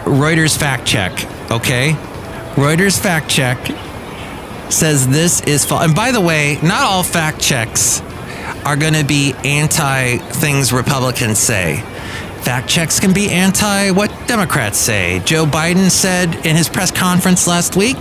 Reuters 0.03 0.57
fact 0.57 0.85
check, 0.85 1.13
okay? 1.49 1.93
Reuters 2.55 2.99
fact 2.99 3.29
check 3.29 3.57
says 4.69 5.07
this 5.07 5.39
is 5.43 5.63
false. 5.63 5.85
And 5.85 5.95
by 5.95 6.11
the 6.11 6.19
way, 6.19 6.59
not 6.61 6.83
all 6.83 7.03
fact 7.03 7.39
checks 7.39 8.01
are 8.65 8.75
going 8.75 8.95
to 8.95 9.05
be 9.05 9.33
anti 9.45 10.17
things 10.17 10.73
Republicans 10.73 11.39
say. 11.39 11.83
Fact 12.43 12.67
checks 12.67 12.99
can 12.99 13.13
be 13.13 13.29
anti 13.29 13.91
what 13.91 14.11
Democrats 14.27 14.77
say. 14.77 15.21
Joe 15.23 15.45
Biden 15.45 15.89
said 15.89 16.45
in 16.45 16.57
his 16.57 16.67
press 16.67 16.91
conference 16.91 17.47
last 17.47 17.77
week 17.77 17.95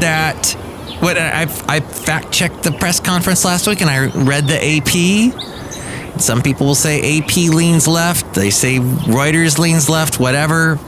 that 0.00 0.52
what 1.00 1.18
I, 1.18 1.42
I 1.66 1.80
fact 1.80 2.30
checked 2.30 2.62
the 2.62 2.70
press 2.70 3.00
conference 3.00 3.44
last 3.44 3.66
week 3.66 3.80
and 3.80 3.90
I 3.90 4.06
read 4.06 4.46
the 4.46 4.54
AP. 4.54 6.20
Some 6.20 6.42
people 6.42 6.68
will 6.68 6.76
say 6.76 7.18
AP 7.18 7.36
leans 7.36 7.88
left. 7.88 8.34
They 8.34 8.50
say 8.50 8.78
Reuters 8.78 9.58
leans 9.58 9.90
left. 9.90 10.20
Whatever. 10.20 10.78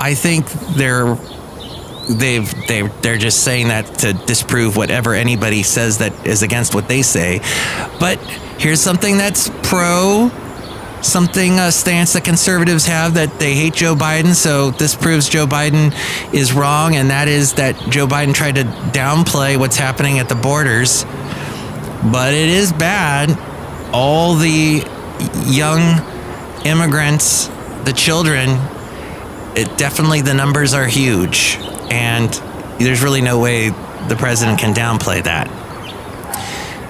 I 0.00 0.14
think 0.14 0.46
they're 0.76 1.14
they've 2.08 2.66
they 2.68 2.82
they're 3.02 3.18
just 3.18 3.44
saying 3.44 3.68
that 3.68 3.84
to 3.98 4.14
disprove 4.14 4.78
whatever 4.78 5.12
anybody 5.12 5.62
says 5.62 5.98
that 5.98 6.26
is 6.26 6.42
against 6.42 6.74
what 6.74 6.88
they 6.88 7.02
say. 7.02 7.40
But 8.00 8.18
here's 8.58 8.80
something 8.80 9.18
that's 9.18 9.50
pro 9.62 10.30
something 11.02 11.58
a 11.58 11.70
stance 11.72 12.12
that 12.14 12.24
conservatives 12.24 12.86
have 12.86 13.14
that 13.14 13.38
they 13.38 13.54
hate 13.54 13.74
Joe 13.74 13.94
Biden. 13.94 14.34
So 14.34 14.70
this 14.70 14.94
proves 14.94 15.28
Joe 15.28 15.46
Biden 15.46 15.92
is 16.32 16.52
wrong, 16.52 16.96
and 16.96 17.10
that 17.10 17.28
is 17.28 17.54
that 17.54 17.76
Joe 17.90 18.06
Biden 18.06 18.34
tried 18.34 18.56
to 18.56 18.64
downplay 18.64 19.56
what's 19.58 19.76
happening 19.76 20.18
at 20.18 20.28
the 20.28 20.34
borders. 20.34 21.04
But 21.04 22.34
it 22.34 22.48
is 22.48 22.72
bad. 22.72 23.38
All 23.92 24.34
the 24.34 24.84
young 25.46 26.00
immigrants, 26.64 27.48
the 27.84 27.92
children, 27.94 28.48
it 29.54 29.76
definitely 29.76 30.22
the 30.22 30.34
numbers 30.34 30.74
are 30.74 30.86
huge, 30.86 31.56
and 31.90 32.30
there's 32.78 33.02
really 33.02 33.20
no 33.20 33.38
way 33.38 33.68
the 34.08 34.16
president 34.18 34.58
can 34.58 34.74
downplay 34.74 35.22
that. 35.24 35.48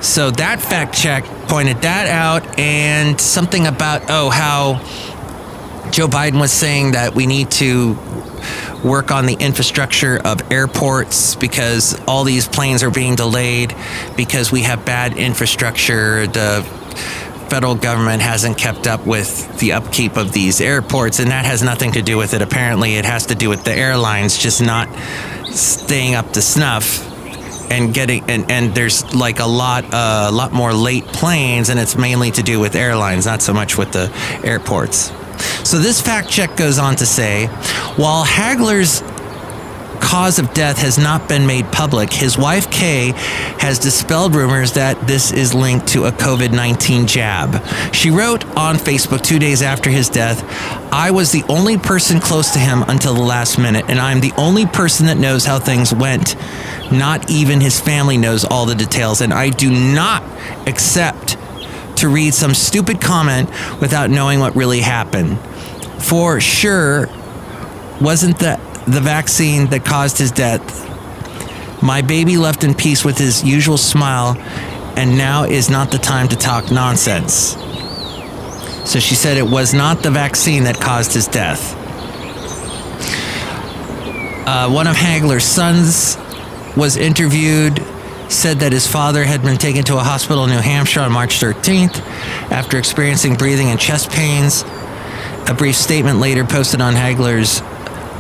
So 0.03 0.31
that 0.33 0.61
fact 0.61 0.95
check 0.97 1.25
pointed 1.53 1.83
that 1.83 2.07
out, 2.09 2.59
and 2.59 3.21
something 3.21 3.67
about, 3.67 4.05
oh, 4.09 4.31
how 4.31 4.79
Joe 5.91 6.09
Biden 6.09 6.41
was 6.41 6.51
saying 6.51 6.93
that 6.93 7.15
we 7.15 7.27
need 7.27 7.51
to 7.51 7.93
work 8.83 9.11
on 9.11 9.27
the 9.27 9.37
infrastructure 9.39 10.19
of 10.25 10.51
airports 10.51 11.35
because 11.35 12.03
all 12.09 12.25
these 12.25 12.49
planes 12.49 12.83
are 12.83 12.91
being 12.91 13.17
delayed 13.17 13.77
because 14.17 14.51
we 14.51 14.63
have 14.63 14.87
bad 14.87 15.19
infrastructure. 15.19 16.27
The 16.27 16.63
federal 17.51 17.75
government 17.75 18.23
hasn't 18.23 18.57
kept 18.57 18.87
up 18.87 19.07
with 19.07 19.59
the 19.59 19.73
upkeep 19.73 20.17
of 20.17 20.33
these 20.33 20.59
airports, 20.59 21.19
and 21.19 21.31
that 21.33 21.45
has 21.45 21.63
nothing 21.63 21.93
to 21.93 22.01
do 22.01 22.17
with 22.17 22.33
it. 22.33 22.41
Apparently, 22.41 22.95
it 22.95 23.05
has 23.05 23.27
to 23.27 23.35
do 23.35 23.51
with 23.51 23.63
the 23.63 23.75
airlines 23.75 24.39
just 24.39 24.63
not 24.63 24.89
staying 25.51 26.15
up 26.15 26.33
to 26.33 26.41
snuff 26.41 27.12
and 27.73 27.95
getting 27.95 28.23
and, 28.29 28.51
and 28.51 28.75
there's 28.75 29.15
like 29.15 29.41
a 29.41 29.47
lot 29.47 29.85
a 29.85 29.97
uh, 29.97 30.31
lot 30.33 30.53
more 30.53 30.73
late 30.75 31.05
planes 31.07 31.71
and 31.71 31.81
it's 31.81 31.97
mainly 31.97 32.31
to 32.31 32.43
do 32.43 32.61
with 32.61 32.75
airlines 32.77 33.25
not 33.25 33.41
so 33.41 33.53
much 33.55 33.79
with 33.79 33.91
the 33.93 34.13
airports 34.45 35.11
so 35.65 35.79
this 35.79 36.01
fact 36.01 36.29
check 36.29 36.55
goes 36.57 36.79
on 36.79 36.95
to 36.95 37.07
say 37.07 37.47
while 37.97 38.25
hagler's 38.25 39.03
cause 40.03 40.39
of 40.39 40.53
death 40.53 40.79
has 40.79 40.99
not 40.99 41.27
been 41.27 41.47
made 41.47 41.65
public, 41.73 42.13
his 42.13 42.37
wife 42.37 42.71
Kay 42.71 43.13
has 43.61 43.79
dispelled 43.79 44.35
rumors 44.35 44.73
that 44.73 45.07
this 45.07 45.33
is 45.33 45.55
linked 45.55 45.87
to 45.89 46.05
a 46.05 46.13
COVID 46.13 46.53
19 46.53 47.07
jab. 47.07 47.65
She 47.95 48.11
wrote 48.11 48.45
on 48.57 48.77
Facebook 48.77 49.23
two 49.23 49.39
days 49.39 49.63
after 49.63 49.89
his 49.89 50.11
death 50.11 50.43
I 50.93 51.13
was 51.13 51.33
the 51.33 51.45
only 51.49 51.79
person 51.79 52.21
close 52.21 52.51
to 52.51 52.59
him 52.59 52.83
until 52.83 53.15
the 53.15 53.23
last 53.23 53.59
minute, 53.59 53.87
and 53.89 53.99
I'm 53.99 54.21
the 54.21 54.33
only 54.37 54.67
person 54.67 55.07
that 55.07 55.17
knows 55.17 55.47
how 55.47 55.59
things 55.59 55.95
went. 55.95 56.37
Not 56.93 57.31
even 57.31 57.61
his 57.61 57.81
family 57.81 58.19
knows 58.19 58.45
all 58.45 58.67
the 58.67 58.75
details, 58.75 59.21
and 59.21 59.33
I 59.33 59.49
do 59.49 59.71
not 59.71 60.23
accept 60.69 61.39
to 61.97 62.09
read 62.09 62.35
some 62.35 62.55
stupid 62.55 63.01
comment 63.01 63.49
without 63.81 64.11
knowing 64.11 64.41
what 64.41 64.55
really 64.55 64.81
happened. 64.81 65.39
For 66.03 66.41
sure, 66.41 67.09
wasn't 68.01 68.39
the 68.39 68.61
the 68.87 69.01
vaccine 69.01 69.69
that 69.69 69.85
caused 69.85 70.19
his 70.19 70.33
death. 70.33 70.63
My 71.83 72.03
baby 72.03 72.37
left 72.37 72.65
in 72.65 72.75
peace 72.75 73.05
with 73.05 73.17
his 73.17 73.45
usual 73.45 73.79
smile, 73.79 74.37
and 74.97 75.17
now 75.17 75.45
is 75.45 75.71
not 75.71 75.91
the 75.91 75.99
time 75.99 76.29
to 76.29 76.37
talk 76.37 76.71
nonsense. 76.71 77.57
So 78.85 78.99
she 78.99 79.15
said 79.15 79.37
it 79.37 79.47
was 79.47 79.73
not 79.73 80.03
the 80.03 80.11
vaccine 80.11 80.65
that 80.65 80.81
caused 80.81 81.15
his 81.15 81.29
death. 81.29 81.77
Uh, 84.45 84.69
one 84.69 84.89
of 84.89 84.97
Hagler's 84.97 85.45
sons 85.45 86.17
was 86.77 86.97
interviewed, 86.97 87.83
said 88.29 88.61
that 88.61 88.73
his 88.73 88.87
father 88.87 89.25
had 89.25 89.43
been 89.43 89.59
taken 89.59 89.85
to 89.85 89.97
a 89.97 90.03
hospital 90.03 90.45
in 90.45 90.51
New 90.51 90.59
Hampshire 90.59 91.01
on 91.01 91.13
March 91.13 91.41
13th 91.41 91.99
after 92.51 92.79
experiencing 92.79 93.35
breathing 93.35 93.69
and 93.69 93.79
chest 93.79 94.11
pains. 94.11 94.65
A 95.49 95.55
brief 95.57 95.77
statement 95.77 96.19
later 96.19 96.45
posted 96.45 96.81
on 96.81 96.95
Hagler's 96.95 97.61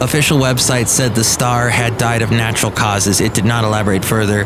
official 0.02 0.38
website 0.38 0.88
said 0.88 1.14
the 1.14 1.24
star 1.24 1.68
had 1.68 1.96
died 1.96 2.22
of 2.22 2.30
natural 2.30 2.72
causes. 2.72 3.20
It 3.20 3.34
did 3.34 3.44
not 3.44 3.64
elaborate 3.64 4.04
further 4.04 4.42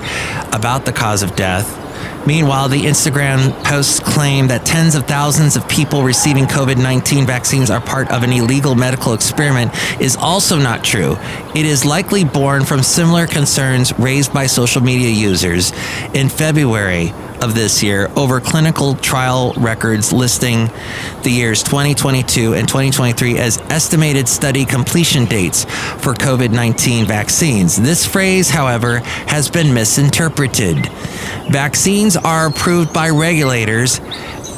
about 0.53 0.85
the 0.85 0.93
cause 0.93 1.23
of 1.23 1.35
death. 1.35 1.86
Meanwhile, 2.27 2.69
the 2.69 2.83
Instagram 2.83 3.53
posts 3.65 4.01
claim 4.01 4.49
that 4.49 4.67
tens 4.67 4.95
of 4.95 5.07
thousands 5.07 5.57
of 5.57 5.69
people 5.69 6.03
receiving 6.03 6.47
COVID 6.47 6.77
19 6.77 7.27
vaccines 7.27 7.71
are 7.71 7.81
part 7.81 8.11
of 8.11 8.23
an 8.23 8.33
illegal 8.33 8.75
medical 8.75 9.13
experiment 9.13 9.73
is 10.01 10.17
also 10.17 10.59
not 10.59 10.83
true. 10.83 11.17
It 11.55 11.67
is 11.67 11.85
likely 11.85 12.25
born 12.25 12.65
from 12.65 12.83
similar 12.83 13.27
concerns 13.27 13.97
raised 13.99 14.33
by 14.33 14.47
social 14.47 14.83
media 14.83 15.11
users. 15.11 15.73
In 16.15 16.29
February, 16.29 17.13
of 17.43 17.55
this 17.55 17.83
year 17.83 18.11
over 18.17 18.41
clinical 18.41 18.95
trial 18.95 19.53
records 19.57 20.13
listing 20.13 20.69
the 21.23 21.31
years 21.31 21.63
2022 21.63 22.55
and 22.55 22.69
2023 22.69 23.39
as 23.39 23.59
estimated 23.71 24.29
study 24.29 24.65
completion 24.65 25.25
dates 25.25 25.65
for 25.65 26.15
COVID 26.15 26.51
19 26.51 27.07
vaccines. 27.07 27.77
This 27.77 28.07
phrase, 28.07 28.51
however, 28.51 29.01
has 29.29 29.51
been 29.51 29.75
misinterpreted. 29.75 30.87
Vaccines 31.51 32.17
are 32.17 32.49
approved 32.49 32.93
by 32.93 33.11
regulators 33.11 34.01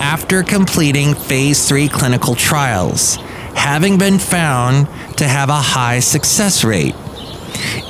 after 0.00 0.42
completing 0.42 1.14
phase 1.14 1.68
three 1.68 1.88
clinical 1.88 2.34
trials, 2.34 3.16
having 3.54 3.98
been 3.98 4.18
found 4.18 4.86
to 5.16 5.26
have 5.26 5.48
a 5.48 5.54
high 5.54 6.00
success 6.00 6.64
rate. 6.64 6.94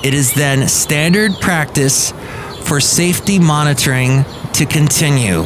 It 0.02 0.14
is 0.14 0.32
then 0.34 0.68
standard 0.68 1.34
practice 1.40 2.12
for 2.68 2.80
safety 2.80 3.38
monitoring 3.38 4.26
to 4.52 4.66
continue, 4.66 5.44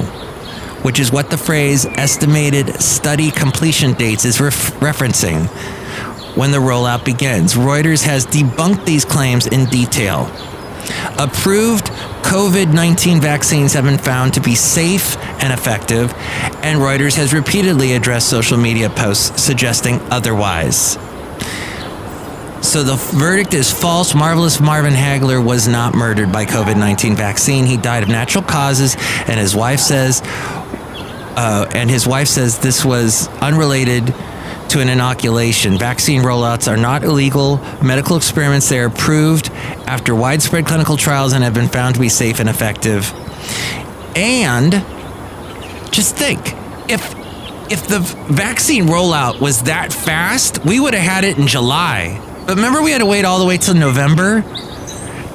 which 0.83 0.99
is 0.99 1.13
what 1.13 1.31
the 1.31 1.37
phrase 1.39 1.87
estimated 1.87 2.69
study 2.83 3.31
completion 3.31 3.93
dates 3.93 4.25
is 4.25 4.41
ref- 4.41 4.73
referencing 4.81 5.47
when 6.37 6.51
the 6.51 6.59
rollout 6.59 7.05
begins. 7.05 7.55
Reuters 7.55 8.03
has 8.03 8.27
debunked 8.27 8.85
these 8.85 9.05
claims 9.05 9.47
in 9.47 9.67
detail. 9.67 10.23
Approved 11.17 11.87
COVID 12.25 12.75
19 12.75 13.21
vaccines 13.21 13.73
have 13.75 13.85
been 13.85 13.99
found 13.99 14.35
to 14.35 14.41
be 14.41 14.57
safe 14.57 15.17
and 15.41 15.53
effective, 15.53 16.13
and 16.65 16.81
Reuters 16.81 17.15
has 17.15 17.33
repeatedly 17.33 17.93
addressed 17.93 18.29
social 18.29 18.59
media 18.59 18.91
posts 18.91 19.41
suggesting 19.41 20.01
otherwise. 20.11 20.99
So 22.73 22.83
the 22.83 22.97
verdict 22.97 23.53
is 23.53 23.71
false. 23.71 24.15
Marvelous 24.15 24.59
Marvin 24.59 24.95
Hagler 24.95 25.45
was 25.45 25.69
not 25.69 25.95
murdered 25.95 26.33
by 26.33 26.47
COVID 26.47 26.79
19 26.79 27.15
vaccine. 27.15 27.67
He 27.67 27.77
died 27.77 28.03
of 28.03 28.09
natural 28.09 28.43
causes, 28.43 28.97
and 29.29 29.39
his 29.39 29.55
wife 29.55 29.79
says, 29.79 30.23
uh, 30.25 31.71
and 31.75 31.91
his 31.91 32.07
wife 32.07 32.29
says 32.29 32.61
this 32.61 32.83
was 32.83 33.29
unrelated 33.43 34.07
to 34.71 34.81
an 34.81 34.89
inoculation. 34.89 35.77
Vaccine 35.77 36.23
rollouts 36.23 36.67
are 36.67 36.79
not 36.79 37.05
illegal 37.05 37.59
medical 37.83 38.17
experiments. 38.17 38.71
They 38.71 38.79
are 38.79 38.87
approved 38.87 39.51
after 39.87 40.15
widespread 40.15 40.65
clinical 40.65 40.97
trials 40.97 41.35
and 41.35 41.45
have 41.45 41.53
been 41.53 41.69
found 41.69 41.97
to 41.97 42.01
be 42.01 42.09
safe 42.09 42.41
and 42.41 42.49
effective. 42.49 43.13
And 44.17 44.73
just 45.93 46.17
think 46.17 46.55
if 46.91 47.15
if 47.71 47.87
the 47.87 47.99
vaccine 48.31 48.87
rollout 48.87 49.43
was 49.43 49.65
that 49.65 49.93
fast, 49.93 50.65
we 50.65 50.81
would 50.81 50.95
have 50.95 51.03
had 51.03 51.25
it 51.25 51.37
in 51.37 51.47
July. 51.47 52.32
But 52.53 52.57
remember, 52.57 52.83
we 52.83 52.91
had 52.91 52.99
to 52.99 53.07
wait 53.07 53.25
all 53.25 53.39
the 53.39 53.47
way 53.47 53.57
till 53.57 53.73
November. 53.73 54.43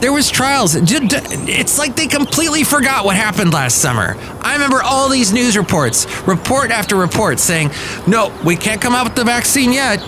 There 0.01 0.13
was 0.13 0.29
trials. 0.29 0.75
It's 0.75 1.79
like 1.79 1.95
they 1.95 2.05
completely 2.05 2.63
forgot 2.63 3.05
what 3.05 3.15
happened 3.15 3.53
last 3.53 3.79
summer. 3.79 4.15
I 4.41 4.53
remember 4.53 4.83
all 4.83 5.09
these 5.09 5.33
news 5.33 5.57
reports, 5.57 6.05
report 6.27 6.69
after 6.69 6.95
report, 6.95 7.39
saying, 7.39 7.71
"No, 8.05 8.31
we 8.45 8.55
can't 8.55 8.79
come 8.79 8.93
out 8.93 9.05
with 9.05 9.15
the 9.15 9.23
vaccine 9.23 9.73
yet." 9.73 9.99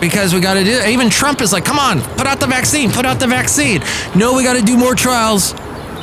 Because 0.00 0.32
we 0.32 0.40
got 0.40 0.54
to 0.54 0.64
do 0.64 0.70
it. 0.70 0.88
Even 0.88 1.10
Trump 1.10 1.42
is 1.42 1.52
like, 1.52 1.66
come 1.66 1.78
on, 1.78 2.00
put 2.16 2.26
out 2.26 2.40
the 2.40 2.46
vaccine, 2.46 2.90
put 2.90 3.04
out 3.04 3.20
the 3.20 3.26
vaccine. 3.26 3.82
No, 4.14 4.32
we 4.32 4.42
got 4.42 4.56
to 4.56 4.62
do 4.62 4.78
more 4.78 4.94
trials. 4.94 5.52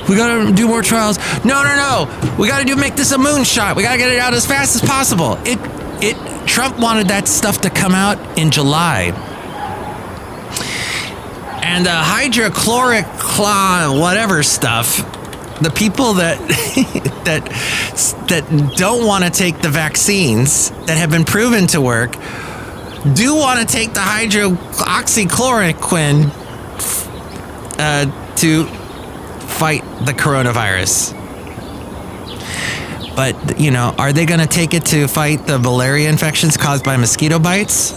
We 0.07 0.15
got 0.15 0.45
to 0.45 0.51
do 0.53 0.67
more 0.67 0.83
trials. 0.83 1.17
No, 1.43 1.63
no, 1.63 1.75
no. 1.75 2.35
We 2.37 2.47
got 2.47 2.59
to 2.59 2.65
do 2.65 2.75
make 2.75 2.95
this 2.95 3.11
a 3.11 3.17
moonshot. 3.17 3.75
We 3.75 3.81
got 3.81 3.93
to 3.93 3.97
get 3.97 4.11
it 4.11 4.19
out 4.19 4.35
as 4.35 4.45
fast 4.45 4.75
as 4.75 4.87
possible. 4.87 5.39
It, 5.45 5.57
it. 6.03 6.47
Trump 6.47 6.77
wanted 6.77 7.07
that 7.07 7.27
stuff 7.27 7.61
to 7.61 7.71
come 7.71 7.95
out 7.95 8.37
in 8.37 8.51
July 8.51 9.13
and 11.63 11.85
the 11.85 11.91
hydrochloric 11.91 13.05
claw, 13.17 13.97
whatever 13.97 14.43
stuff. 14.43 14.97
The 15.61 15.71
people 15.71 16.15
that 16.15 16.37
that 17.25 17.45
that 18.27 18.73
don't 18.75 19.07
want 19.07 19.23
to 19.23 19.29
take 19.29 19.61
the 19.61 19.69
vaccines 19.69 20.71
that 20.87 20.97
have 20.97 21.09
been 21.09 21.23
proven 21.23 21.67
to 21.67 21.79
work 21.79 22.17
do 23.13 23.33
want 23.35 23.61
to 23.61 23.65
take 23.65 23.93
the 23.93 24.01
hydroxychloroquine 24.01 26.29
uh, 27.79 28.07
to 28.35 28.65
fight 29.47 29.83
the 30.05 30.13
coronavirus. 30.13 31.13
But 33.15 33.57
you 33.59 33.71
know, 33.71 33.95
are 33.97 34.11
they 34.11 34.25
going 34.25 34.41
to 34.41 34.47
take 34.47 34.73
it 34.73 34.87
to 34.87 35.07
fight 35.07 35.47
the 35.47 35.59
malaria 35.59 36.09
infections 36.09 36.57
caused 36.57 36.83
by 36.83 36.97
mosquito 36.97 37.39
bites? 37.39 37.93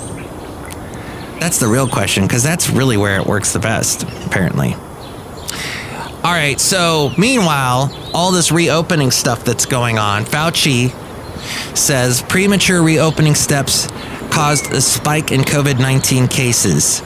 That's 1.41 1.59
the 1.59 1.69
real 1.69 1.89
question 1.89 2.25
because 2.25 2.43
that's 2.43 2.71
really 2.71 2.97
where 2.97 3.21
it 3.21 3.27
works 3.27 3.53
the 3.53 3.59
best, 3.59 4.03
apparently. 4.27 4.75
All 6.25 6.33
right, 6.33 6.59
so 6.59 7.13
meanwhile, 7.17 7.93
all 8.13 8.33
this 8.33 8.51
reopening 8.51 9.13
stuff 9.13 9.45
that's 9.45 9.65
going 9.65 9.99
on, 9.99 10.25
Fauci 10.25 10.91
says 11.77 12.23
premature 12.23 12.83
reopening 12.83 13.35
steps 13.35 13.87
caused 14.31 14.73
a 14.73 14.81
spike 14.81 15.31
in 15.31 15.43
COVID 15.43 15.79
19 15.79 16.27
cases. 16.29 17.03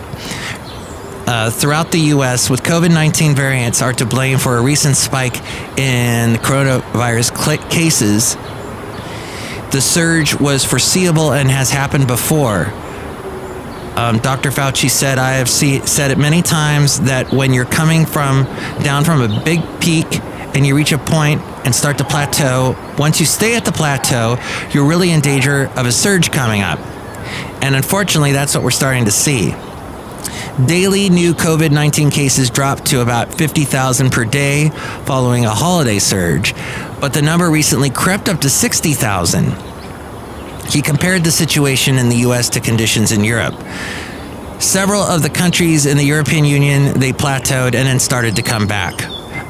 Uh, 1.27 1.51
throughout 1.51 1.93
the 1.93 2.01
U.S., 2.15 2.51
with 2.51 2.63
COVID 2.63 2.93
19 2.93 3.35
variants 3.35 3.83
are 3.83 3.93
to 3.93 4.07
blame 4.07 4.39
for 4.39 4.57
a 4.57 4.63
recent 4.63 4.97
spike 4.97 5.37
in 5.79 6.37
coronavirus 6.37 7.37
cl- 7.37 7.69
cases. 7.69 8.37
The 9.71 9.81
surge 9.81 10.35
was 10.35 10.65
foreseeable 10.65 11.33
and 11.33 11.49
has 11.51 11.71
happened 11.71 12.07
before. 12.09 12.73
Um, 14.01 14.17
Dr. 14.17 14.49
Fauci 14.49 14.89
said, 14.89 15.19
I 15.19 15.33
have 15.33 15.49
see, 15.49 15.81
said 15.81 16.11
it 16.11 16.17
many 16.17 16.41
times 16.41 17.01
that 17.01 17.31
when 17.35 17.53
you're 17.53 17.67
coming 17.67 18.07
from 18.07 18.45
down 18.83 19.05
from 19.05 19.21
a 19.21 19.45
big 19.45 19.61
peak 19.79 20.07
and 20.55 20.67
you 20.67 20.75
reach 20.75 20.93
a 20.93 20.97
point 20.97 21.43
and 21.67 21.75
start 21.75 21.99
to 21.99 22.05
plateau, 22.05 22.75
once 22.99 23.21
you 23.21 23.27
stay 23.27 23.57
at 23.57 23.67
the 23.67 23.73
plateau, 23.73 24.39
you're 24.73 24.87
really 24.87 25.11
in 25.11 25.21
danger 25.21 25.67
of 25.77 25.85
a 25.85 25.93
surge 25.93 26.31
coming 26.31 26.63
up. 26.63 26.79
And 27.63 27.77
unfortunately, 27.77 28.33
that's 28.33 28.55
what 28.55 28.65
we're 28.65 28.71
starting 28.71 29.05
to 29.05 29.11
see. 29.11 29.55
Daily 30.65 31.11
new 31.11 31.35
COVID 31.35 31.71
19 31.71 32.11
cases 32.11 32.49
dropped 32.49 32.87
to 32.87 33.03
about 33.03 33.35
50,000 33.35 34.11
per 34.11 34.25
day 34.25 34.71
following 35.05 35.45
a 35.45 35.51
holiday 35.51 35.99
surge, 35.99 36.55
but 37.03 37.13
the 37.13 37.21
number 37.21 37.51
recently 37.51 37.91
crept 37.91 38.31
up 38.31 38.41
to 38.41 38.49
60,000. 38.49 39.70
He 40.71 40.83
compared 40.83 41.25
the 41.25 41.33
situation 41.33 41.99
in 41.99 42.09
the 42.09 42.17
US 42.29 42.49
to 42.51 42.61
conditions 42.61 43.13
in 43.13 43.25
Europe. 43.25 43.55
Several 44.61 45.03
of 45.03 45.23
the 45.23 45.31
countries 45.31 45.87
in 45.87 45.97
the 45.97 46.05
European 46.05 46.45
Union, 46.45 46.99
they 47.01 47.13
plateaued 47.13 47.75
and 47.75 47.89
then 47.89 47.99
started 47.99 48.37
to 48.37 48.43
come 48.43 48.67
back. 48.67 49.01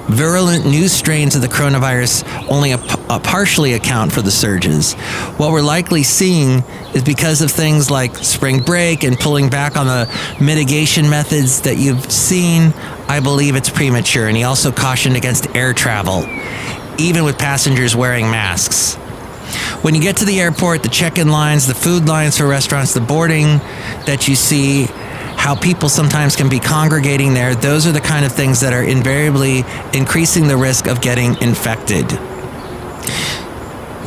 Virulent 0.09 0.65
new 0.65 0.89
strains 0.89 1.37
of 1.37 1.43
the 1.43 1.49
coronavirus 1.49 2.25
only 2.49 2.73
a, 2.73 2.79
a 3.09 3.21
partially 3.21 3.75
account 3.75 4.13
for 4.13 4.23
the 4.23 4.31
surges. 4.31 4.95
What 5.37 5.53
we're 5.53 5.63
likely 5.63 6.05
seeing 6.05 6.65
is 6.95 7.05
because 7.05 7.43
of 7.43 7.51
things 7.51 7.91
like 7.91 8.17
spring 8.17 8.63
break 8.63 9.05
and 9.05 9.19
pulling 9.19 9.51
back 9.51 9.77
on 9.77 9.87
the 9.87 10.09
mitigation 10.41 11.11
methods 11.11 11.63
that 11.63 11.77
you've 11.77 12.11
seen, 12.11 12.73
I 13.09 13.21
believe 13.21 13.57
it's 13.57 13.71
premature. 13.71 14.27
And 14.27 14.37
he 14.37 14.45
also 14.45 14.73
cautioned 14.73 15.17
against 15.17 15.55
air 15.55 15.75
travel, 15.75 16.25
even 16.99 17.25
with 17.25 17.39
passengers 17.39 17.95
wearing 17.95 18.31
masks. 18.31 18.97
When 19.83 19.95
you 19.95 20.03
get 20.03 20.19
to 20.19 20.27
the 20.27 20.41
airport, 20.41 20.83
the 20.83 20.91
check 20.91 21.17
in 21.17 21.29
lines, 21.29 21.67
the 21.67 21.75
food 21.75 22.07
lines 22.07 22.37
for 22.37 22.47
restaurants, 22.47 22.93
the 22.93 23.01
boarding 23.01 23.59
that 24.05 24.29
you 24.29 24.35
see, 24.35 24.85
how 25.37 25.55
people 25.55 25.89
sometimes 25.89 26.37
can 26.37 26.51
be 26.51 26.59
congregating 26.61 27.33
there, 27.33 27.55
those 27.55 27.87
are 27.87 27.93
the 27.93 28.01
kind 28.01 28.27
of 28.27 28.33
things 28.33 28.61
that 28.61 28.75
are 28.75 28.83
invariably 28.83 29.65
increasing 29.95 30.49
the 30.49 30.57
risk 30.57 30.87
of 30.87 31.01
getting 31.01 31.35
infected. 31.41 32.13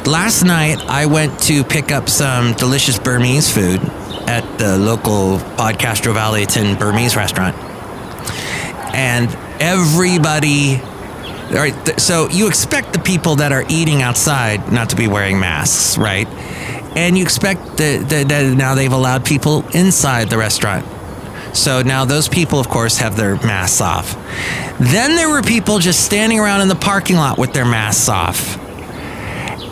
Last 0.06 0.44
night, 0.44 0.78
I 0.88 1.08
went 1.08 1.40
to 1.44 1.64
pick 1.64 1.92
up 1.92 2.08
some 2.08 2.54
delicious 2.54 3.00
Burmese 3.00 3.52
food 3.52 3.82
at 4.28 4.60
the 4.60 4.78
local 4.78 5.40
Podcastro 5.58 6.14
Valleyton 6.14 6.78
Burmese 6.78 7.16
restaurant. 7.16 7.56
And 8.94 9.28
everybody 9.60 10.82
all 11.54 11.60
right, 11.60 12.00
so 12.00 12.30
you 12.30 12.48
expect 12.48 12.94
the 12.94 13.00
people 13.00 13.36
that 13.38 13.52
are 13.52 13.64
eating 13.70 14.02
outside 14.02 14.72
not 14.72 14.90
to 14.90 14.96
be 14.96 15.08
wearing 15.08 15.40
masks, 15.40 15.98
right? 15.98 16.28
And 16.96 17.18
you 17.18 17.24
expect 17.24 17.78
that, 17.78 18.10
that, 18.10 18.30
that 18.30 18.58
now 18.58 18.76
they've 18.76 18.92
allowed 18.92 19.26
people 19.26 19.64
inside 19.70 20.30
the 20.30 20.38
restaurant. 20.38 20.86
So 21.56 21.84
now 21.84 22.06
those 22.06 22.28
people, 22.28 22.60
of 22.60 22.70
course, 22.70 22.98
have 22.98 23.16
their 23.16 23.36
masks 23.36 23.82
off. 23.82 24.16
Then 24.80 25.16
there 25.16 25.30
were 25.30 25.44
people 25.44 25.78
just 25.78 26.04
standing 26.04 26.40
around 26.40 26.62
in 26.62 26.68
the 26.68 26.76
parking 26.76 27.16
lot 27.16 27.38
with 27.38 27.54
their 27.54 27.66
masks 27.66 28.10
off. 28.10 28.58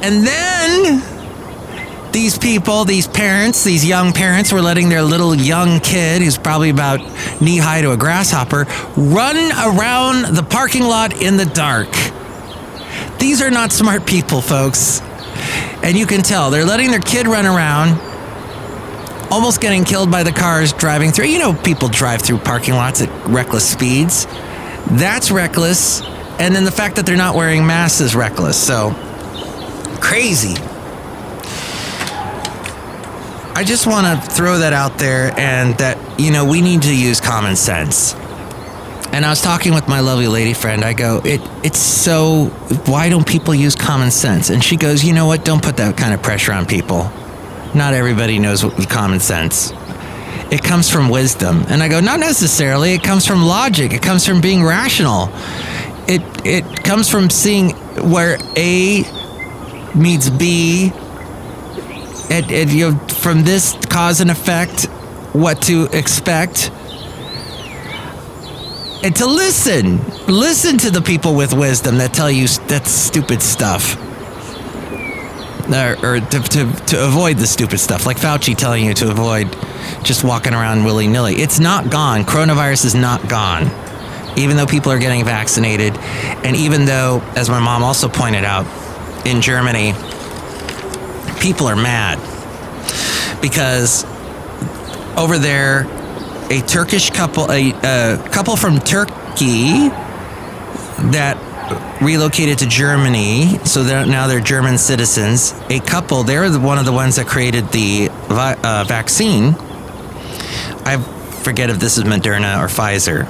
And 0.04 0.26
then 0.26 1.11
these 2.14 2.38
people, 2.38 2.86
these 2.86 3.08
parents, 3.08 3.64
these 3.64 3.86
young 3.86 4.14
parents 4.14 4.52
were 4.52 4.62
letting 4.62 4.90
their 4.90 5.02
little 5.02 5.36
young 5.36 5.80
kid, 5.80 6.22
who's 6.22 6.38
probably 6.38 6.70
about 6.70 7.00
knee 7.42 7.58
high 7.58 7.82
to 7.82 7.92
a 7.92 7.98
grasshopper, 7.98 8.66
run 8.96 9.38
around 9.38 10.36
the 10.36 10.44
parking 10.44 10.84
lot 10.84 11.22
in 11.22 11.38
the 11.38 11.46
dark. 11.46 11.90
These 13.20 13.42
are 13.42 13.52
not 13.52 13.72
smart 13.72 14.06
people, 14.06 14.42
folks. 14.42 15.02
And 15.84 15.98
you 15.98 16.06
can 16.06 16.22
tell 16.22 16.52
they're 16.52 16.66
letting 16.66 16.92
their 16.92 17.00
kid 17.00 17.28
run 17.28 17.46
around, 17.46 18.00
almost 19.32 19.62
getting 19.62 19.84
killed 19.84 20.12
by 20.12 20.24
the 20.24 20.32
cars 20.32 20.74
driving 20.74 21.12
through. 21.12 21.26
You 21.26 21.40
know, 21.40 21.54
people 21.54 21.88
drive 21.88 22.22
through 22.22 22.40
parking 22.40 22.74
lots 22.74 23.02
at 23.02 23.10
reckless 23.28 23.68
speeds. 23.70 24.26
That's 24.92 25.32
reckless. 25.32 26.02
And 26.40 26.56
then 26.56 26.66
the 26.66 26.72
fact 26.72 26.96
that 26.96 27.06
they're 27.06 27.16
not 27.16 27.36
wearing 27.36 27.66
masks 27.66 28.02
is 28.02 28.16
reckless. 28.16 28.58
So, 28.58 28.92
crazy. 30.02 30.56
I 33.62 33.64
just 33.64 33.86
want 33.86 34.08
to 34.08 34.32
throw 34.32 34.58
that 34.58 34.74
out 34.74 34.98
there 34.98 35.40
and 35.40 35.78
that, 35.78 36.20
you 36.20 36.32
know, 36.32 36.46
we 36.46 36.64
need 36.64 36.82
to 36.82 36.96
use 36.96 37.22
common 37.22 37.56
sense. 37.56 38.16
And 39.14 39.24
I 39.24 39.30
was 39.30 39.40
talking 39.40 39.76
with 39.76 39.88
my 39.88 40.00
lovely 40.00 40.28
lady 40.28 40.56
friend. 40.56 40.84
I 40.84 40.94
go, 40.94 41.22
it 41.24 41.42
it's 41.64 41.78
so 41.78 42.46
why 42.88 43.10
don't 43.10 43.28
people 43.28 43.54
use 43.54 43.76
common 43.76 44.10
sense? 44.10 44.50
And 44.50 44.64
she 44.64 44.78
goes, 44.78 45.04
you 45.04 45.14
know 45.14 45.28
what? 45.28 45.46
Don't 45.46 45.62
put 45.62 45.78
that 45.78 45.96
kind 45.96 46.12
of 46.12 46.24
pressure 46.24 46.54
on 46.54 46.66
people. 46.66 47.12
Not 47.76 47.94
everybody 47.94 48.40
knows 48.40 48.66
what 48.66 48.90
common 48.90 49.20
sense. 49.20 49.72
It 50.50 50.64
comes 50.64 50.90
from 50.90 51.10
wisdom. 51.10 51.64
And 51.68 51.84
I 51.84 51.88
go, 51.88 52.00
not 52.00 52.20
necessarily. 52.20 52.96
It 52.96 53.04
comes 53.04 53.28
from 53.28 53.44
logic. 53.44 53.94
It 53.94 54.02
comes 54.02 54.26
from 54.26 54.42
being 54.42 54.64
rational. 54.64 55.30
It 56.08 56.24
it 56.44 56.84
comes 56.84 57.12
from 57.12 57.30
seeing 57.30 57.76
where 58.10 58.40
A 58.58 59.04
meets 59.94 60.32
B. 60.32 60.92
And, 62.32 62.52
and 62.52 62.70
you 62.72 62.92
know, 62.92 62.98
from 63.08 63.44
this 63.44 63.78
cause 63.90 64.22
and 64.22 64.32
effect, 64.32 64.86
what 65.34 65.62
to 65.64 65.86
expect 65.92 66.72
and 69.04 69.16
to 69.16 69.26
listen. 69.26 70.00
Listen 70.28 70.78
to 70.80 70.92
the 70.92 71.02
people 71.02 71.36
with 71.36 71.54
wisdom 71.54 71.98
that 71.98 72.14
tell 72.14 72.30
you 72.30 72.48
that 72.68 72.86
stupid 72.86 73.42
stuff. 73.42 73.98
Or, 75.72 75.98
or 76.06 76.20
to, 76.20 76.40
to, 76.40 76.72
to 76.88 77.06
avoid 77.06 77.38
the 77.38 77.48
stupid 77.48 77.80
stuff, 77.80 78.06
like 78.06 78.18
Fauci 78.18 78.56
telling 78.56 78.86
you 78.86 78.94
to 78.96 79.10
avoid 79.10 79.48
just 80.04 80.24
walking 80.24 80.54
around 80.54 80.84
willy 80.84 81.08
nilly. 81.08 81.36
It's 81.36 81.60
not 81.60 81.90
gone. 81.90 82.24
Coronavirus 82.24 82.86
is 82.86 82.96
not 82.96 83.28
gone. 83.30 83.72
Even 84.38 84.58
though 84.58 84.66
people 84.66 84.92
are 84.92 85.00
getting 85.00 85.26
vaccinated, 85.26 85.98
and 85.98 86.56
even 86.56 86.86
though, 86.86 87.22
as 87.36 87.50
my 87.50 87.60
mom 87.60 87.84
also 87.84 88.08
pointed 88.08 88.44
out, 88.44 88.66
in 89.26 89.42
Germany, 89.42 89.94
people 91.42 91.68
are 91.68 91.76
mad 91.76 92.18
because 93.42 94.06
over 95.18 95.38
there 95.38 95.88
a 96.52 96.62
Turkish 96.62 97.10
couple, 97.10 97.52
a, 97.52 97.72
a 97.72 98.30
couple 98.30 98.56
from 98.56 98.80
Turkey 98.80 99.90
that 101.12 101.38
relocated 102.02 102.60
to 102.60 102.68
Germany, 102.68 103.58
so 103.60 103.84
they're, 103.84 104.06
now 104.06 104.28
they're 104.28 104.42
German 104.42 104.78
citizens. 104.78 105.54
A 105.70 105.80
couple, 105.80 106.24
they're 106.24 106.52
one 106.60 106.78
of 106.78 106.86
the 106.86 106.92
ones 106.92 107.16
that 107.16 107.28
created 107.28 107.70
the 107.70 108.10
vi- 108.28 108.58
uh, 108.64 108.84
vaccine. 108.86 109.56
I 110.86 110.98
forget 111.44 111.70
if 111.70 111.80
this 111.80 111.98
is 111.98 112.04
Moderna 112.04 112.60
or 112.60 112.68
Pfizer. 112.68 113.28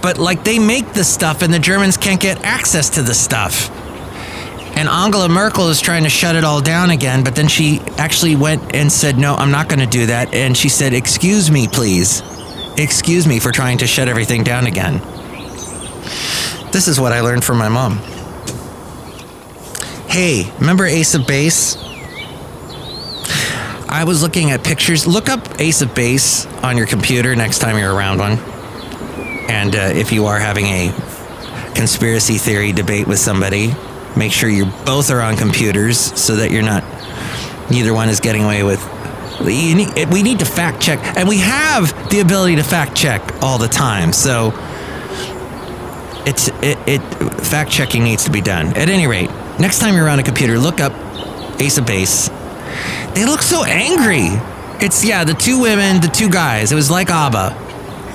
But 0.00 0.18
like 0.18 0.44
they 0.44 0.58
make 0.58 0.94
the 0.94 1.04
stuff 1.04 1.42
and 1.42 1.52
the 1.52 1.58
Germans 1.58 1.96
can't 1.96 2.20
get 2.20 2.42
access 2.42 2.90
to 2.90 3.02
the 3.02 3.14
stuff. 3.14 3.70
And 4.80 4.88
Angela 4.88 5.28
Merkel 5.28 5.68
is 5.68 5.78
trying 5.78 6.04
to 6.04 6.08
shut 6.08 6.36
it 6.36 6.42
all 6.42 6.62
down 6.62 6.88
again, 6.88 7.22
but 7.22 7.36
then 7.36 7.48
she 7.48 7.80
actually 7.98 8.34
went 8.34 8.74
and 8.74 8.90
said, 8.90 9.18
No, 9.18 9.34
I'm 9.34 9.50
not 9.50 9.68
going 9.68 9.80
to 9.80 9.86
do 9.86 10.06
that. 10.06 10.32
And 10.32 10.56
she 10.56 10.70
said, 10.70 10.94
Excuse 10.94 11.50
me, 11.50 11.68
please. 11.68 12.22
Excuse 12.78 13.26
me 13.26 13.40
for 13.40 13.52
trying 13.52 13.76
to 13.76 13.86
shut 13.86 14.08
everything 14.08 14.42
down 14.42 14.66
again. 14.66 15.00
This 16.72 16.88
is 16.88 16.98
what 16.98 17.12
I 17.12 17.20
learned 17.20 17.44
from 17.44 17.58
my 17.58 17.68
mom. 17.68 17.98
Hey, 20.08 20.50
remember 20.58 20.86
Ace 20.86 21.14
of 21.14 21.26
Base? 21.26 21.76
I 23.86 24.04
was 24.06 24.22
looking 24.22 24.50
at 24.50 24.64
pictures. 24.64 25.06
Look 25.06 25.28
up 25.28 25.60
Ace 25.60 25.82
of 25.82 25.94
Base 25.94 26.46
on 26.64 26.78
your 26.78 26.86
computer 26.86 27.36
next 27.36 27.58
time 27.58 27.76
you're 27.76 27.94
around 27.94 28.16
one. 28.16 28.38
And 29.50 29.76
uh, 29.76 29.92
if 29.92 30.10
you 30.10 30.24
are 30.24 30.38
having 30.38 30.64
a 30.64 30.94
conspiracy 31.74 32.38
theory 32.38 32.72
debate 32.72 33.06
with 33.06 33.18
somebody, 33.18 33.74
make 34.16 34.32
sure 34.32 34.48
you 34.48 34.66
both 34.84 35.10
are 35.10 35.20
on 35.20 35.36
computers 35.36 35.98
so 35.98 36.36
that 36.36 36.50
you're 36.50 36.62
not, 36.62 36.82
neither 37.70 37.92
one 37.94 38.08
is 38.08 38.20
getting 38.20 38.44
away 38.44 38.62
with. 38.62 38.80
need- 39.44 40.08
We 40.12 40.22
need 40.22 40.38
to 40.40 40.44
fact 40.44 40.80
check, 40.80 40.98
and 41.16 41.28
we 41.28 41.38
have 41.38 42.10
the 42.10 42.20
ability 42.20 42.56
to 42.56 42.62
fact 42.64 42.94
check 42.94 43.22
all 43.42 43.58
the 43.58 43.68
time. 43.68 44.12
So 44.12 44.52
it's 46.26 46.48
it, 46.62 46.78
it 46.86 47.00
fact 47.40 47.70
checking 47.70 48.04
needs 48.04 48.24
to 48.24 48.30
be 48.30 48.40
done. 48.40 48.68
At 48.76 48.88
any 48.90 49.06
rate, 49.06 49.30
next 49.58 49.78
time 49.78 49.94
you're 49.96 50.08
on 50.08 50.18
a 50.18 50.22
computer, 50.22 50.58
look 50.58 50.80
up 50.80 50.92
Ace 51.60 51.78
of 51.78 51.86
Base. 51.86 52.28
They 53.14 53.24
look 53.24 53.42
so 53.42 53.64
angry. 53.64 54.28
It's 54.84 55.04
yeah, 55.04 55.24
the 55.24 55.34
two 55.34 55.60
women, 55.60 56.00
the 56.00 56.08
two 56.08 56.28
guys. 56.28 56.72
It 56.72 56.74
was 56.74 56.90
like 56.90 57.10
ABBA. 57.10 57.56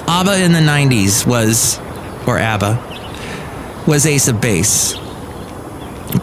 ABBA 0.07 0.43
in 0.43 0.51
the 0.53 0.59
'90s 0.59 1.25
was, 1.25 1.79
or 2.27 2.37
ABBA, 2.37 3.83
was 3.87 4.05
Ace 4.05 4.27
of 4.27 4.39
Base. 4.39 4.95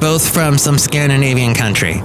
Both 0.02 0.34
from 0.34 0.58
some 0.58 0.78
Scandinavian 0.78 1.54
country. 1.54 2.02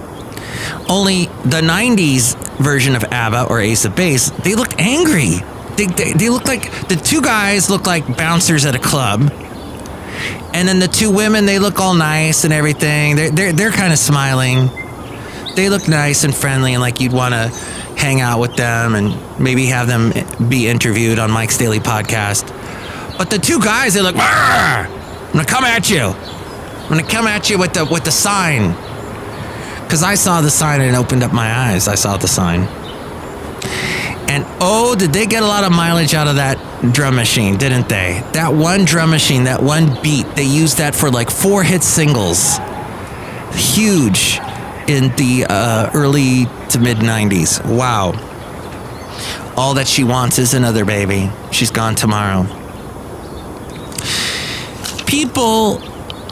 Only 0.88 1.26
the 1.46 1.62
'90s 1.62 2.38
version 2.60 2.96
of 2.96 3.04
ABBA 3.04 3.48
or 3.50 3.60
Ace 3.60 3.86
of 3.86 3.96
Base, 3.96 4.30
they 4.30 4.54
looked 4.54 4.76
angry. 4.80 5.38
They, 5.78 5.88
they, 5.88 6.14
they 6.14 6.30
looked 6.30 6.46
like 6.46 6.70
the 6.90 6.96
two 6.96 7.24
guys 7.24 7.72
looked 7.72 7.88
like 7.88 8.06
bouncers 8.16 8.66
at 8.66 8.76
a 8.76 8.80
club. 8.80 9.22
And 10.54 10.68
then 10.68 10.78
the 10.78 10.88
two 10.88 11.10
women, 11.10 11.48
they 11.48 11.58
look 11.58 11.80
all 11.80 11.96
nice 11.96 12.44
and 12.44 12.54
everything. 12.54 13.16
They're, 13.16 13.32
they're, 13.32 13.54
they're 13.54 13.72
kind 13.72 13.92
of 13.92 13.98
smiling. 13.98 14.70
They 15.56 15.70
look 15.70 15.88
nice 15.88 16.24
and 16.24 16.36
friendly 16.36 16.74
and 16.74 16.82
like 16.82 17.00
you'd 17.00 17.14
want 17.14 17.34
to 17.34 17.48
hang 17.98 18.22
out 18.22 18.40
with 18.40 18.56
them 18.56 18.94
and 18.94 19.40
maybe 19.40 19.66
have 19.66 19.88
them 19.88 20.14
be 20.48 20.68
interviewed 20.68 21.18
on 21.18 21.32
Mike's 21.32 21.58
Daily 21.58 21.80
Podcast. 21.80 22.48
But 23.18 23.32
the 23.32 23.40
two 23.40 23.60
guys, 23.60 23.96
they 23.96 24.02
look, 24.02 24.16
"Arr! 24.16 24.86
I'm 24.86 25.32
gonna 25.32 25.46
come 25.46 25.64
at 25.64 25.90
you. 25.90 26.14
I'm 26.88 26.98
gonna 26.98 27.04
come 27.04 27.28
at 27.28 27.50
you 27.50 27.58
with 27.58 27.74
the 27.74 27.84
with 27.84 28.06
the 28.06 28.12
sign. 28.12 28.74
Cause 29.90 30.04
I 30.04 30.16
saw 30.16 30.40
the 30.40 30.50
sign 30.50 30.80
and 30.80 30.96
it 30.96 30.98
opened 30.98 31.22
up 31.22 31.34
my 31.34 31.54
eyes. 31.54 31.90
I 31.90 31.96
saw 31.96 32.16
the 32.16 32.30
sign. 32.30 32.62
And 34.30 34.46
oh, 34.62 34.96
did 34.96 35.12
they 35.12 35.26
get 35.26 35.44
a 35.44 35.46
lot 35.46 35.66
of 35.66 35.72
mileage 35.74 36.14
out 36.14 36.28
of 36.28 36.38
that 36.38 36.58
drum 36.94 37.16
machine, 37.16 37.58
didn't 37.58 37.90
they? 37.90 38.24
That 38.32 38.54
one 38.54 38.86
drum 38.86 39.10
machine, 39.10 39.44
that 39.46 39.62
one 39.62 40.02
beat, 40.02 40.28
they 40.38 40.46
used 40.46 40.78
that 40.78 40.96
for 40.96 41.12
like 41.12 41.30
four 41.30 41.62
hit 41.62 41.84
singles. 41.84 42.58
Huge 43.54 44.40
in 44.88 45.14
the 45.18 45.46
uh, 45.50 45.92
early 45.94 46.46
to 46.70 46.80
mid 46.80 46.98
90s. 47.00 47.66
Wow. 47.66 48.14
All 49.58 49.74
that 49.74 49.88
she 49.88 50.06
wants 50.06 50.40
is 50.40 50.54
another 50.54 50.86
baby. 50.86 51.32
She's 51.52 51.72
gone 51.72 51.96
tomorrow. 51.96 52.44
People 55.06 55.82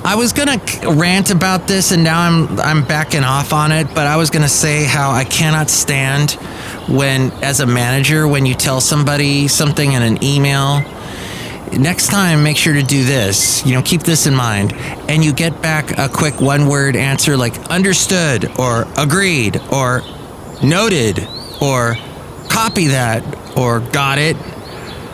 I 0.06 0.14
was 0.14 0.34
gonna 0.34 0.62
rant 0.88 1.32
about 1.32 1.68
this, 1.68 1.92
and 1.92 2.04
now 2.04 2.22
I'm 2.22 2.60
I'm 2.60 2.86
backing 2.86 3.24
off 3.24 3.54
on 3.54 3.72
it. 3.72 3.88
But 3.96 4.06
I 4.06 4.18
was 4.18 4.30
gonna 4.30 4.48
say 4.48 4.84
how 4.84 5.10
I 5.10 5.24
cannot 5.24 5.68
stand 5.68 6.34
when, 6.88 7.32
as 7.42 7.60
a 7.60 7.66
manager, 7.66 8.28
when 8.28 8.46
you 8.46 8.54
tell 8.54 8.82
somebody 8.82 9.48
something 9.48 9.94
in 9.94 10.04
an 10.04 10.24
email. 10.24 10.84
Next 11.74 12.10
time, 12.10 12.44
make 12.44 12.56
sure 12.56 12.76
to 12.76 12.84
do 12.84 13.04
this. 13.04 13.66
You 13.66 13.74
know, 13.74 13.82
keep 13.82 14.04
this 14.04 14.28
in 14.28 14.36
mind, 14.36 14.74
and 15.10 15.26
you 15.26 15.34
get 15.34 15.60
back 15.64 15.98
a 15.98 16.08
quick 16.08 16.40
one-word 16.40 16.96
answer 16.96 17.36
like 17.36 17.58
"understood" 17.72 18.60
or 18.60 18.86
"agreed" 18.96 19.60
or 19.72 20.04
"noted" 20.64 21.28
or 21.60 21.96
"copy 22.48 22.90
that" 22.90 23.24
or 23.58 23.80
"got 23.80 24.20
it." 24.20 24.38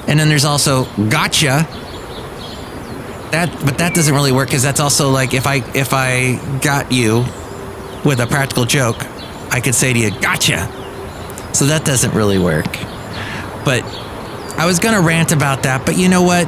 And 0.10 0.19
then 0.19 0.27
there's 0.27 0.43
also 0.43 0.84
"gotcha." 1.08 1.65
That 3.31 3.49
but 3.65 3.77
that 3.77 3.93
doesn't 3.93 4.13
really 4.13 4.31
work 4.31 4.47
because 4.47 4.63
that's 4.63 4.79
also 4.79 5.09
like 5.09 5.33
if 5.33 5.47
i 5.47 5.57
if 5.75 5.93
i 5.93 6.35
got 6.61 6.91
you 6.91 7.19
with 8.03 8.19
a 8.19 8.27
practical 8.27 8.65
joke 8.65 8.97
i 9.51 9.59
could 9.61 9.75
say 9.75 9.93
to 9.93 9.99
you 9.99 10.11
gotcha. 10.19 10.69
So 11.53 11.65
that 11.65 11.83
doesn't 11.85 12.13
really 12.15 12.39
work. 12.39 12.71
But 13.65 13.83
i 14.57 14.65
was 14.65 14.79
gonna 14.79 15.01
rant 15.01 15.31
about 15.31 15.63
that 15.63 15.85
but 15.85 15.97
you 15.97 16.09
know 16.09 16.23
what? 16.23 16.47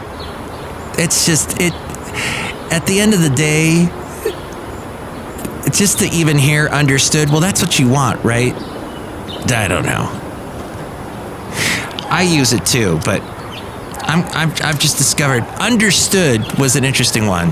It's 1.00 1.26
just 1.26 1.60
it 1.60 1.74
at 2.72 2.86
the 2.88 3.00
end 3.00 3.14
of 3.14 3.22
the 3.22 3.30
day 3.30 3.90
just 5.72 6.00
to 6.00 6.06
even 6.06 6.38
hear 6.38 6.68
understood 6.68 7.30
well 7.30 7.40
that's 7.42 7.62
what 7.62 7.80
you 7.80 7.90
want 7.90 8.24
right? 8.24 8.54
I 9.52 9.68
don't 9.68 9.86
know. 9.86 10.10
I 12.10 12.24
use 12.24 12.54
it 12.54 12.66
too 12.66 13.00
but 13.04 13.22
I'm, 14.14 14.24
I'm, 14.26 14.50
I've 14.64 14.80
just 14.80 15.00
discovered 15.00 15.44
understood 15.60 16.60
was 16.60 16.76
an 16.76 16.84
interesting 16.84 17.26
one 17.26 17.50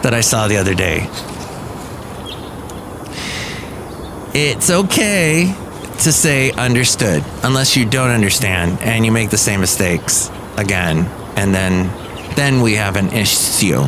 that 0.00 0.14
I 0.14 0.22
saw 0.22 0.48
the 0.48 0.56
other 0.56 0.72
day. 0.72 1.08
It's 4.32 4.70
okay 4.70 5.54
to 5.98 6.12
say 6.12 6.52
understood 6.52 7.22
unless 7.42 7.76
you 7.76 7.84
don't 7.84 8.08
understand 8.08 8.80
and 8.80 9.04
you 9.04 9.12
make 9.12 9.28
the 9.28 9.36
same 9.36 9.60
mistakes 9.60 10.30
again 10.56 11.04
and 11.36 11.54
then 11.54 11.94
then 12.34 12.62
we 12.62 12.76
have 12.76 12.96
an 12.96 13.12
issue. 13.12 13.82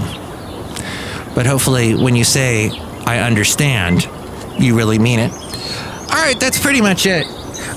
But 1.34 1.46
hopefully 1.46 1.94
when 1.94 2.14
you 2.14 2.24
say 2.24 2.72
I 3.06 3.20
understand, 3.20 4.06
you 4.58 4.76
really 4.76 4.98
mean 4.98 5.18
it. 5.18 5.32
All 5.32 6.20
right, 6.20 6.38
that's 6.38 6.60
pretty 6.60 6.82
much 6.82 7.06
it. 7.06 7.26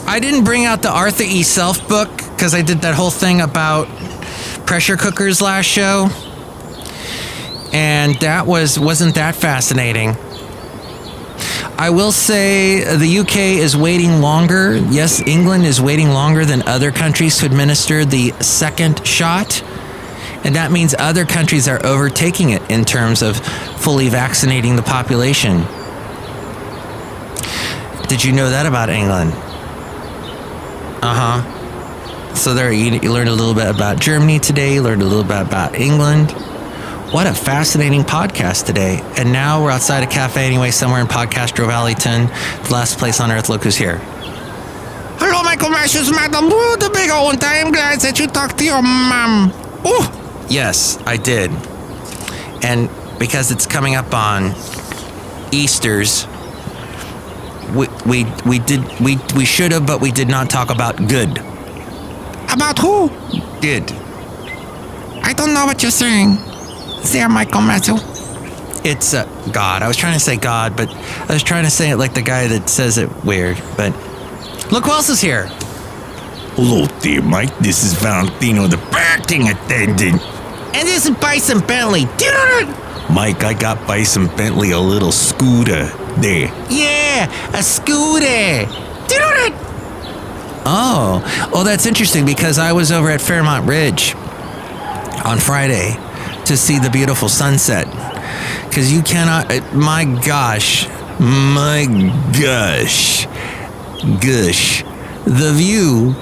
I 0.06 0.20
didn't 0.20 0.44
bring 0.44 0.66
out 0.66 0.82
the 0.82 0.92
Arthur 0.92 1.24
E. 1.24 1.42
Self 1.42 1.88
book 1.88 2.25
because 2.36 2.54
I 2.54 2.62
did 2.62 2.82
that 2.82 2.96
whole 2.96 3.12
thing 3.12 3.42
about 3.42 3.88
pressure 4.66 4.98
cookers 4.98 5.42
last 5.42 5.66
show, 5.66 6.10
and 7.72 8.16
that 8.16 8.46
was 8.46 8.78
wasn't 8.78 9.16
that 9.16 9.36
fascinating. 9.36 10.16
I 11.78 11.90
will 11.90 12.14
say 12.14 12.96
the 12.96 13.20
UK 13.20 13.38
is 13.60 13.76
waiting 13.76 14.22
longer. 14.22 14.78
Yes, 14.78 15.22
England 15.22 15.66
is 15.66 15.82
waiting 15.82 16.10
longer 16.10 16.46
than 16.46 16.62
other 16.64 16.92
countries 16.92 17.38
to 17.40 17.46
administer 17.46 18.06
the 18.06 18.32
second 18.42 19.06
shot. 19.06 19.62
And 20.46 20.56
that 20.56 20.72
means 20.72 20.96
other 20.98 21.26
countries 21.26 21.68
are 21.68 21.84
overtaking 21.86 22.52
it 22.52 22.62
in 22.70 22.86
terms 22.86 23.22
of 23.22 23.38
fully 23.82 24.10
vaccinating 24.10 24.76
the 24.76 24.84
population. 24.84 25.66
Did 28.08 28.24
you 28.24 28.32
know 28.32 28.50
that 28.52 28.66
about 28.66 28.90
England? 28.90 29.34
Uh 31.04 31.42
huh. 31.42 31.55
So 32.36 32.54
there, 32.54 32.72
you, 32.72 33.00
you 33.00 33.12
learned 33.12 33.30
a 33.30 33.34
little 33.34 33.54
bit 33.56 33.68
about 33.68 34.00
Germany 34.00 34.40
today. 34.40 34.76
You 34.76 34.82
learned 34.84 35.02
a 35.02 35.06
little 35.06 35.24
bit 35.24 35.42
about 35.42 35.76
England. 35.76 36.32
What 37.12 37.28
a 37.28 37.34
fascinating 37.34 38.02
podcast 38.02 38.66
today. 38.66 39.02
And 39.18 39.32
now 39.32 39.64
we're 39.64 39.72
outside 39.72 40.04
a 40.04 40.08
cafe 40.08 40.46
anyway, 40.46 40.72
somewhere 40.72 41.02
in 41.02 41.08
Podcastro 41.08 41.66
Valleyton, 41.68 42.28
the 42.68 42.74
last 42.74 43.00
place 43.00 43.20
on 43.20 43.32
earth. 43.32 43.50
Look 43.50 43.64
who's 43.64 43.78
here. 43.78 43.98
Hello, 45.18 45.42
Michael 45.44 45.70
Matthews, 45.70 46.12
madam. 46.12 46.50
The 46.50 46.90
big 46.94 47.10
old 47.10 47.26
one. 47.26 47.38
I'm 47.42 47.72
glad 47.72 48.00
that 48.02 48.20
you 48.20 48.28
talked 48.28 48.58
to 48.60 48.66
your 48.66 48.82
mom. 48.82 49.52
Oh, 49.86 50.22
Yes, 50.50 51.00
I 51.08 51.18
did. 51.18 51.52
And 52.64 52.90
because 53.18 53.52
it's 53.52 53.66
coming 53.66 53.96
up 53.96 54.14
on 54.14 54.54
Easter's, 55.52 56.28
we 57.74 57.88
we, 58.06 58.26
we 58.46 58.60
did 58.60 58.82
we 59.00 59.18
we 59.36 59.46
should 59.46 59.72
have, 59.72 59.88
but 59.88 60.02
we 60.02 60.12
did 60.12 60.28
not 60.28 60.50
talk 60.50 60.70
about 60.70 60.98
good. 61.08 61.40
About 62.56 62.80
who? 62.80 63.10
Good. 63.60 63.92
I 65.22 65.34
don't 65.34 65.54
know 65.54 65.66
what 65.66 65.82
you're 65.82 65.92
saying. 65.92 66.38
There, 67.12 67.30
Michael 67.30 67.62
Matthew. 67.62 67.96
It's 68.84 69.14
uh, 69.14 69.26
God. 69.52 69.84
I 69.84 69.88
was 69.88 69.98
trying 69.98 70.14
to 70.14 70.20
say 70.20 70.38
God, 70.38 70.76
but 70.78 70.90
I 71.30 71.34
was 71.34 71.44
trying 71.44 71.66
to 71.66 71.70
say 71.70 71.92
it 71.92 71.98
like 71.98 72.14
the 72.14 72.22
guy 72.22 72.48
that 72.48 72.70
says 72.70 72.98
it 72.98 73.10
weird. 73.26 73.62
But 73.76 73.92
look 74.72 74.86
who 74.86 74.92
else 74.92 75.10
is 75.10 75.22
here. 75.22 75.48
Hello 76.56 76.86
there, 77.02 77.22
Mike. 77.22 77.58
This 77.60 77.84
is 77.84 77.94
Valentino, 77.94 78.68
the 78.68 78.78
parking 78.78 79.50
attendant. 79.50 80.22
And 80.74 80.88
this 80.88 81.06
is 81.06 81.16
Bison 81.18 81.60
Bentley. 81.60 82.06
Do 82.18 82.26
you 82.26 82.32
know 82.32 82.66
that? 82.66 83.12
Mike, 83.14 83.44
I 83.44 83.54
got 83.54 83.86
Bison 83.88 84.28
Bentley 84.38 84.72
a 84.72 84.80
little 84.80 85.12
scooter 85.12 85.86
there. 86.22 86.48
Yeah, 86.70 87.30
a 87.54 87.62
scooter. 87.62 88.66
Oh, 90.68 91.50
well, 91.54 91.64
that's 91.64 91.86
interesting 91.86 92.26
because 92.26 92.58
I 92.58 92.72
was 92.72 92.92
over 92.92 93.12
at 93.12 93.22
Fairmont 93.22 93.68
Ridge 93.68 94.16
on 95.24 95.38
Friday 95.38 95.96
to 96.46 96.58
see 96.58 96.80
the 96.80 96.90
beautiful 96.90 97.30
sunset. 97.30 97.86
Because 98.68 98.92
you 98.92 99.04
cannot, 99.04 99.52
uh, 99.52 99.62
my 99.76 100.06
gosh, 100.26 100.88
my 101.20 101.86
gosh, 102.40 103.28
gush, 104.22 104.84
the 105.26 105.54
view 105.54 106.14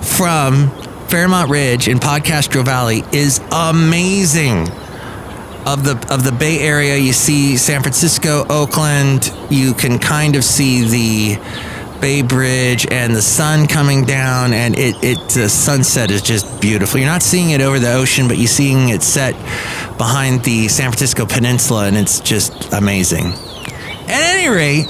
from 0.00 0.70
Fairmont 1.08 1.50
Ridge 1.50 1.86
in 1.86 1.98
Podcastro 1.98 2.64
Valley 2.64 3.04
is 3.12 3.40
amazing. 3.52 4.68
Of 5.64 5.84
the 5.84 5.92
of 6.12 6.24
the 6.24 6.32
Bay 6.32 6.58
Area, 6.58 6.96
you 6.96 7.12
see 7.12 7.56
San 7.56 7.82
Francisco, 7.82 8.44
Oakland. 8.48 9.32
You 9.48 9.74
can 9.74 10.00
kind 10.00 10.34
of 10.34 10.42
see 10.42 10.82
the 11.36 11.40
Bay 12.02 12.20
Bridge 12.20 12.84
and 12.90 13.14
the 13.14 13.22
sun 13.22 13.68
coming 13.68 14.04
down, 14.04 14.52
and 14.52 14.76
it 14.76 14.96
it 15.04 15.18
the 15.28 15.48
sunset 15.48 16.10
is 16.10 16.20
just 16.20 16.60
beautiful. 16.60 16.98
You're 16.98 17.08
not 17.08 17.22
seeing 17.22 17.50
it 17.50 17.60
over 17.60 17.78
the 17.78 17.92
ocean, 17.92 18.26
but 18.26 18.38
you're 18.38 18.48
seeing 18.48 18.88
it 18.88 19.02
set 19.02 19.34
behind 19.98 20.42
the 20.42 20.66
San 20.66 20.90
Francisco 20.90 21.26
Peninsula, 21.26 21.86
and 21.86 21.96
it's 21.96 22.18
just 22.18 22.72
amazing. 22.72 23.26
At 24.08 24.34
any 24.34 24.48
rate, 24.48 24.86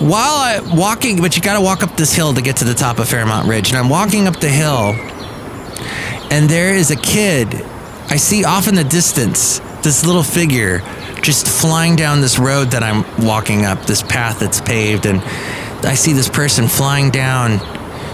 while 0.00 0.34
I'm 0.38 0.76
walking, 0.76 1.22
but 1.22 1.36
you 1.36 1.42
got 1.42 1.54
to 1.56 1.64
walk 1.64 1.84
up 1.84 1.96
this 1.96 2.12
hill 2.12 2.34
to 2.34 2.42
get 2.42 2.56
to 2.56 2.64
the 2.64 2.74
top 2.74 2.98
of 2.98 3.08
Fairmont 3.08 3.46
Ridge, 3.46 3.70
and 3.70 3.78
I'm 3.78 3.88
walking 3.88 4.26
up 4.26 4.40
the 4.40 4.48
hill, 4.48 4.92
and 6.32 6.50
there 6.50 6.74
is 6.74 6.90
a 6.90 6.96
kid. 6.96 7.54
I 8.08 8.16
see 8.16 8.44
off 8.44 8.66
in 8.66 8.74
the 8.74 8.82
distance 8.82 9.60
this 9.84 10.04
little 10.04 10.24
figure 10.24 10.80
just 11.22 11.46
flying 11.46 11.94
down 11.94 12.20
this 12.22 12.40
road 12.40 12.72
that 12.72 12.82
I'm 12.82 13.04
walking 13.24 13.64
up, 13.64 13.86
this 13.86 14.02
path 14.02 14.40
that's 14.40 14.60
paved, 14.60 15.06
and 15.06 15.22
I 15.84 15.94
see 15.94 16.12
this 16.12 16.28
person 16.28 16.68
flying 16.68 17.10
down 17.10 17.58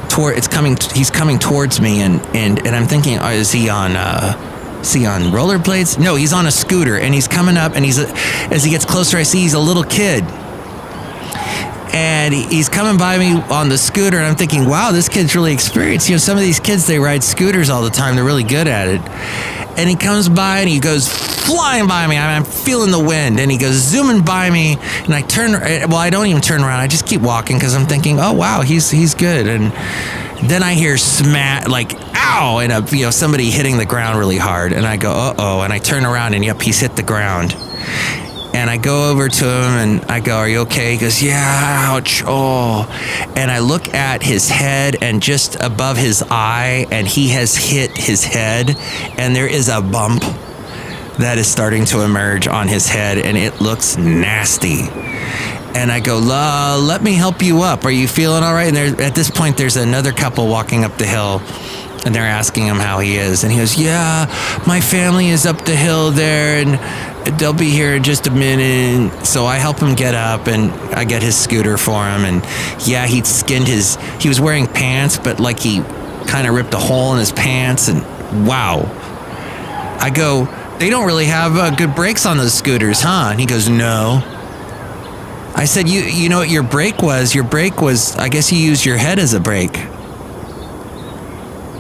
toward. 0.08 0.36
It's 0.36 0.48
coming. 0.48 0.76
He's 0.94 1.10
coming 1.10 1.38
towards 1.38 1.80
me, 1.80 2.02
and 2.02 2.20
and 2.34 2.58
and 2.66 2.74
I'm 2.74 2.86
thinking, 2.86 3.18
oh, 3.18 3.30
is 3.30 3.52
he 3.52 3.68
on? 3.68 3.96
Uh, 3.96 4.80
is 4.80 4.92
he 4.92 5.06
on 5.06 5.32
rollerblades? 5.32 5.98
No, 5.98 6.16
he's 6.16 6.32
on 6.32 6.46
a 6.46 6.50
scooter, 6.50 6.98
and 6.98 7.14
he's 7.14 7.28
coming 7.28 7.56
up, 7.56 7.72
and 7.74 7.84
he's 7.84 7.98
as 7.98 8.64
he 8.64 8.70
gets 8.70 8.84
closer, 8.84 9.16
I 9.16 9.22
see 9.22 9.40
he's 9.40 9.54
a 9.54 9.60
little 9.60 9.84
kid 9.84 10.24
and 11.92 12.32
he's 12.32 12.68
coming 12.68 12.96
by 12.96 13.18
me 13.18 13.34
on 13.34 13.68
the 13.68 13.76
scooter 13.76 14.16
and 14.16 14.26
i'm 14.26 14.34
thinking 14.34 14.66
wow 14.68 14.90
this 14.92 15.08
kid's 15.08 15.34
really 15.34 15.52
experienced. 15.52 16.08
You 16.08 16.14
know 16.14 16.18
some 16.18 16.36
of 16.36 16.42
these 16.42 16.60
kids 16.60 16.86
they 16.86 16.98
ride 16.98 17.22
scooters 17.22 17.70
all 17.70 17.82
the 17.82 17.90
time. 17.90 18.14
They're 18.14 18.24
really 18.24 18.44
good 18.44 18.66
at 18.66 18.88
it. 18.88 19.00
And 19.78 19.88
he 19.88 19.96
comes 19.96 20.28
by 20.28 20.58
and 20.58 20.68
he 20.68 20.80
goes 20.80 21.08
flying 21.08 21.86
by 21.86 22.06
me. 22.06 22.18
I'm 22.18 22.44
feeling 22.44 22.90
the 22.90 23.02
wind. 23.02 23.40
And 23.40 23.50
he 23.50 23.56
goes 23.56 23.74
zooming 23.74 24.22
by 24.24 24.50
me 24.50 24.76
and 25.04 25.14
i 25.14 25.22
turn 25.22 25.52
well 25.52 25.96
i 25.96 26.10
don't 26.10 26.26
even 26.26 26.42
turn 26.42 26.62
around. 26.62 26.80
I 26.80 26.86
just 26.86 27.06
keep 27.06 27.20
walking 27.20 27.56
because 27.56 27.74
i'm 27.74 27.86
thinking 27.86 28.18
oh 28.20 28.32
wow 28.32 28.62
he's 28.62 28.90
he's 28.90 29.14
good. 29.14 29.46
And 29.46 29.72
then 30.48 30.62
i 30.62 30.74
hear 30.74 30.96
smack 30.96 31.68
like 31.68 31.92
ow 32.14 32.58
and 32.58 32.72
a, 32.72 32.96
you 32.96 33.04
know 33.04 33.10
somebody 33.10 33.50
hitting 33.50 33.78
the 33.78 33.86
ground 33.86 34.18
really 34.18 34.38
hard. 34.38 34.72
And 34.72 34.86
i 34.86 34.96
go 34.96 35.10
uh-oh. 35.10 35.62
And 35.62 35.72
i 35.72 35.78
turn 35.78 36.04
around 36.04 36.34
and 36.34 36.44
yep 36.44 36.60
he's 36.60 36.80
hit 36.80 36.96
the 36.96 37.02
ground 37.02 37.56
and 38.54 38.68
I 38.68 38.76
go 38.76 39.10
over 39.10 39.28
to 39.28 39.44
him 39.44 39.50
and 39.50 40.04
I 40.06 40.20
go, 40.20 40.36
Are 40.36 40.48
you 40.48 40.60
okay? 40.60 40.92
He 40.92 40.98
goes, 40.98 41.22
Yeah, 41.22 41.90
ouch. 41.90 42.22
Oh. 42.26 42.86
And 43.36 43.50
I 43.50 43.60
look 43.60 43.92
at 43.94 44.22
his 44.22 44.48
head 44.48 45.02
and 45.02 45.22
just 45.22 45.56
above 45.60 45.96
his 45.96 46.22
eye, 46.30 46.86
and 46.90 47.06
he 47.06 47.28
has 47.30 47.56
hit 47.56 47.96
his 47.96 48.24
head, 48.24 48.76
and 49.18 49.34
there 49.34 49.48
is 49.48 49.68
a 49.68 49.80
bump 49.80 50.22
that 51.18 51.38
is 51.38 51.46
starting 51.46 51.84
to 51.86 52.02
emerge 52.02 52.46
on 52.46 52.68
his 52.68 52.88
head, 52.88 53.18
and 53.18 53.36
it 53.36 53.60
looks 53.60 53.96
nasty. 53.96 54.88
And 55.74 55.90
I 55.90 56.00
go, 56.00 56.18
La, 56.18 56.76
let 56.76 57.02
me 57.02 57.14
help 57.14 57.42
you 57.42 57.62
up. 57.62 57.84
Are 57.84 57.90
you 57.90 58.06
feeling 58.06 58.42
all 58.42 58.52
right? 58.52 58.68
And 58.68 58.76
there, 58.76 59.00
at 59.00 59.14
this 59.14 59.30
point, 59.30 59.56
there's 59.56 59.76
another 59.76 60.12
couple 60.12 60.46
walking 60.48 60.84
up 60.84 60.98
the 60.98 61.06
hill 61.06 61.40
and 62.04 62.14
they're 62.14 62.26
asking 62.26 62.66
him 62.66 62.76
how 62.76 62.98
he 62.98 63.16
is. 63.16 63.44
And 63.44 63.52
he 63.52 63.58
goes, 63.58 63.78
Yeah, 63.78 64.26
my 64.66 64.80
family 64.80 65.28
is 65.28 65.46
up 65.46 65.64
the 65.64 65.76
hill 65.76 66.10
there 66.10 66.64
and 66.64 67.38
they'll 67.38 67.52
be 67.52 67.70
here 67.70 67.94
in 67.94 68.02
just 68.02 68.26
a 68.26 68.30
minute. 68.30 69.24
So 69.24 69.46
I 69.46 69.56
help 69.56 69.78
him 69.78 69.94
get 69.94 70.14
up 70.14 70.48
and 70.48 70.70
I 70.94 71.04
get 71.04 71.22
his 71.22 71.36
scooter 71.36 71.78
for 71.78 72.04
him. 72.04 72.24
And 72.24 72.42
yeah, 72.86 73.06
he 73.06 73.22
skinned 73.22 73.68
his, 73.68 73.96
he 74.20 74.28
was 74.28 74.40
wearing 74.40 74.66
pants, 74.66 75.18
but 75.18 75.38
like 75.40 75.60
he 75.60 75.82
kind 76.26 76.46
of 76.46 76.54
ripped 76.54 76.74
a 76.74 76.78
hole 76.78 77.12
in 77.12 77.18
his 77.18 77.32
pants. 77.32 77.88
And 77.88 78.02
wow. 78.46 78.88
I 80.00 80.10
go, 80.10 80.46
They 80.78 80.90
don't 80.90 81.06
really 81.06 81.26
have 81.26 81.56
uh, 81.56 81.74
good 81.74 81.94
brakes 81.94 82.26
on 82.26 82.36
those 82.36 82.54
scooters, 82.54 83.00
huh? 83.00 83.28
And 83.30 83.40
he 83.40 83.46
goes, 83.46 83.68
No. 83.68 84.22
I 85.54 85.66
said, 85.66 85.86
you 85.86 86.00
you 86.00 86.30
know 86.30 86.38
what 86.38 86.48
your 86.48 86.62
brake 86.62 87.02
was? 87.02 87.34
Your 87.34 87.44
brake 87.44 87.82
was, 87.82 88.16
I 88.16 88.30
guess 88.30 88.50
you 88.50 88.58
used 88.58 88.86
your 88.86 88.96
head 88.96 89.18
as 89.18 89.34
a 89.34 89.38
brake 89.38 89.76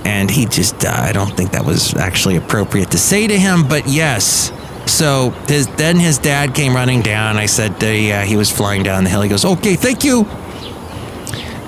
and 0.04 0.30
he 0.30 0.46
just 0.46 0.84
uh, 0.84 0.88
i 0.90 1.12
don't 1.12 1.36
think 1.36 1.52
that 1.52 1.64
was 1.64 1.94
actually 1.94 2.36
appropriate 2.36 2.90
to 2.90 2.98
say 2.98 3.26
to 3.26 3.38
him 3.38 3.66
but 3.68 3.86
yes 3.86 4.50
so 4.86 5.30
his, 5.46 5.66
then 5.76 5.96
his 5.98 6.18
dad 6.18 6.54
came 6.54 6.74
running 6.74 7.02
down 7.02 7.36
i 7.36 7.46
said 7.46 7.72
uh, 7.82 7.86
yeah 7.86 8.24
he 8.24 8.36
was 8.36 8.50
flying 8.50 8.82
down 8.82 9.04
the 9.04 9.10
hill 9.10 9.22
he 9.22 9.28
goes 9.28 9.44
okay 9.44 9.76
thank 9.76 10.04
you 10.04 10.24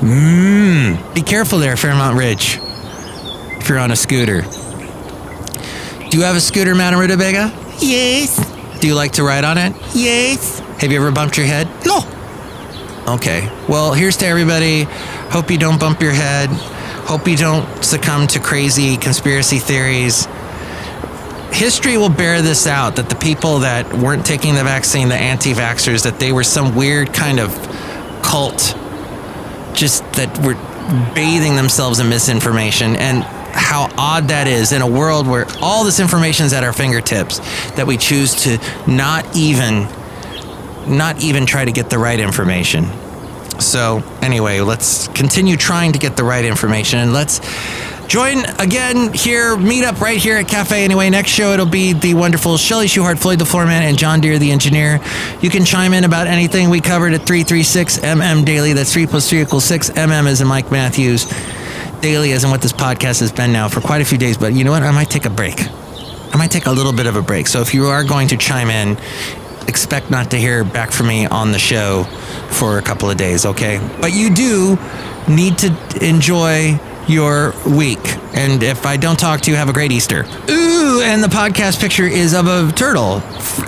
mm, 0.00 1.14
be 1.14 1.22
careful 1.22 1.58
there 1.58 1.76
fairmont 1.76 2.16
ridge 2.16 2.58
if 3.60 3.68
you're 3.68 3.78
on 3.78 3.90
a 3.90 3.96
scooter 3.96 4.42
do 6.10 6.18
you 6.18 6.24
have 6.24 6.36
a 6.36 6.40
scooter 6.40 6.74
madam 6.74 7.00
Rootabega 7.00 7.52
Yes. 7.80 8.36
do 8.80 8.86
you 8.86 8.94
like 8.94 9.12
to 9.12 9.22
ride 9.24 9.44
on 9.44 9.58
it 9.58 9.74
Yes. 9.94 10.58
have 10.80 10.90
you 10.92 10.98
ever 10.98 11.10
bumped 11.12 11.36
your 11.36 11.46
head 11.46 11.68
No. 11.86 12.00
Okay. 13.06 13.50
Well, 13.68 13.92
here's 13.92 14.16
to 14.16 14.26
everybody. 14.26 14.84
Hope 15.28 15.50
you 15.50 15.58
don't 15.58 15.78
bump 15.78 16.00
your 16.00 16.12
head. 16.14 16.48
Hope 17.06 17.28
you 17.28 17.36
don't 17.36 17.84
succumb 17.84 18.26
to 18.28 18.40
crazy 18.40 18.96
conspiracy 18.96 19.58
theories. 19.58 20.26
History 21.52 21.98
will 21.98 22.08
bear 22.08 22.40
this 22.40 22.66
out 22.66 22.96
that 22.96 23.08
the 23.10 23.14
people 23.14 23.58
that 23.60 23.92
weren't 23.92 24.24
taking 24.24 24.54
the 24.54 24.64
vaccine, 24.64 25.08
the 25.08 25.14
anti 25.14 25.52
vaxxers, 25.52 26.02
that 26.04 26.18
they 26.18 26.32
were 26.32 26.42
some 26.42 26.74
weird 26.74 27.12
kind 27.12 27.38
of 27.38 27.52
cult, 28.22 28.74
just 29.74 30.02
that 30.14 30.36
were 30.38 30.54
bathing 31.14 31.56
themselves 31.56 32.00
in 32.00 32.08
misinformation. 32.08 32.96
And 32.96 33.22
how 33.22 33.88
odd 33.98 34.28
that 34.28 34.46
is 34.46 34.72
in 34.72 34.82
a 34.82 34.86
world 34.86 35.28
where 35.28 35.46
all 35.60 35.84
this 35.84 36.00
information 36.00 36.46
is 36.46 36.52
at 36.52 36.64
our 36.64 36.72
fingertips, 36.72 37.38
that 37.76 37.86
we 37.86 37.96
choose 37.96 38.34
to 38.44 38.58
not 38.86 39.36
even 39.36 39.88
not 40.86 41.22
even 41.22 41.46
try 41.46 41.64
to 41.64 41.72
get 41.72 41.90
the 41.90 41.98
right 41.98 42.18
information. 42.18 42.84
So, 43.60 44.02
anyway, 44.20 44.60
let's 44.60 45.08
continue 45.08 45.56
trying 45.56 45.92
to 45.92 45.98
get 45.98 46.16
the 46.16 46.24
right 46.24 46.44
information 46.44 46.98
and 46.98 47.12
let's 47.12 47.40
join 48.06 48.44
again 48.58 49.12
here, 49.12 49.56
meet 49.56 49.84
up 49.84 50.00
right 50.00 50.18
here 50.18 50.36
at 50.36 50.48
Cafe 50.48 50.84
Anyway. 50.84 51.10
Next 51.10 51.30
show, 51.30 51.52
it'll 51.52 51.66
be 51.66 51.92
the 51.92 52.14
wonderful 52.14 52.56
Chely 52.58 52.86
Shoehart, 52.86 53.18
Floyd 53.18 53.38
the 53.38 53.44
Floorman, 53.44 53.80
and 53.80 53.98
John 53.98 54.20
Deer 54.20 54.38
the 54.38 54.50
engineer. 54.50 55.00
You 55.40 55.50
can 55.50 55.64
chime 55.64 55.92
in 55.92 56.04
about 56.04 56.26
anything 56.26 56.70
we 56.70 56.80
covered 56.80 57.14
at 57.14 57.26
336 57.26 57.98
MM 57.98 58.44
Daily. 58.44 58.72
That's 58.72 58.92
3 58.92 59.06
plus 59.06 59.28
3 59.28 59.42
equals 59.42 59.64
6. 59.64 59.90
MM 59.90 60.26
is 60.26 60.40
in 60.40 60.46
Mike 60.46 60.70
Matthews. 60.70 61.26
Daily, 62.00 62.32
is 62.32 62.44
in 62.44 62.50
what 62.50 62.60
this 62.60 62.72
podcast 62.72 63.20
has 63.20 63.32
been 63.32 63.52
now 63.52 63.68
for 63.68 63.80
quite 63.80 64.02
a 64.02 64.04
few 64.04 64.18
days. 64.18 64.36
But 64.36 64.52
you 64.52 64.64
know 64.64 64.72
what? 64.72 64.82
I 64.82 64.90
might 64.90 65.08
take 65.08 65.24
a 65.24 65.30
break. 65.30 65.54
I 65.58 66.36
might 66.36 66.50
take 66.50 66.66
a 66.66 66.72
little 66.72 66.92
bit 66.92 67.06
of 67.06 67.16
a 67.16 67.22
break. 67.22 67.46
So 67.46 67.60
if 67.60 67.72
you 67.72 67.86
are 67.86 68.04
going 68.04 68.28
to 68.28 68.36
chime 68.36 68.68
in, 68.68 68.98
expect 69.68 70.10
not 70.10 70.30
to 70.30 70.36
hear 70.36 70.64
back 70.64 70.90
from 70.90 71.08
me 71.08 71.26
on 71.26 71.52
the 71.52 71.58
show 71.58 72.04
for 72.50 72.78
a 72.78 72.82
couple 72.82 73.10
of 73.10 73.16
days, 73.16 73.46
okay? 73.46 73.80
But 74.00 74.12
you 74.12 74.34
do 74.34 74.78
need 75.28 75.58
to 75.58 75.74
enjoy 76.00 76.78
your 77.08 77.54
week. 77.66 78.00
And 78.34 78.62
if 78.62 78.86
I 78.86 78.96
don't 78.96 79.18
talk 79.18 79.42
to 79.42 79.50
you, 79.50 79.56
have 79.56 79.68
a 79.68 79.72
great 79.72 79.92
Easter. 79.92 80.24
Ooh, 80.48 81.02
and 81.02 81.22
the 81.22 81.28
podcast 81.28 81.80
picture 81.80 82.06
is 82.06 82.34
of 82.34 82.46
a 82.46 82.72
turtle 82.72 83.16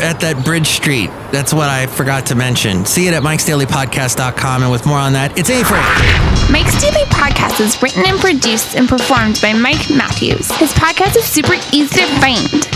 at 0.00 0.20
that 0.20 0.42
Bridge 0.44 0.68
Street. 0.68 1.10
That's 1.32 1.52
what 1.52 1.68
I 1.68 1.86
forgot 1.86 2.26
to 2.26 2.34
mention. 2.34 2.84
See 2.86 3.08
it 3.08 3.14
at 3.14 3.22
mikesdailypodcast.com. 3.22 4.62
And 4.62 4.72
with 4.72 4.86
more 4.86 4.98
on 4.98 5.12
that, 5.12 5.38
it's 5.38 5.50
A 5.50 5.62
Frame. 5.64 6.52
Mike's 6.52 6.80
Daily 6.80 7.04
Podcast 7.06 7.60
is 7.60 7.80
written 7.82 8.04
and 8.06 8.18
produced 8.18 8.76
and 8.76 8.88
performed 8.88 9.40
by 9.42 9.52
Mike 9.52 9.90
Matthews. 9.90 10.50
His 10.56 10.72
podcast 10.72 11.16
is 11.16 11.24
super 11.24 11.54
easy 11.72 12.00
to 12.00 12.06
find. 12.20 12.75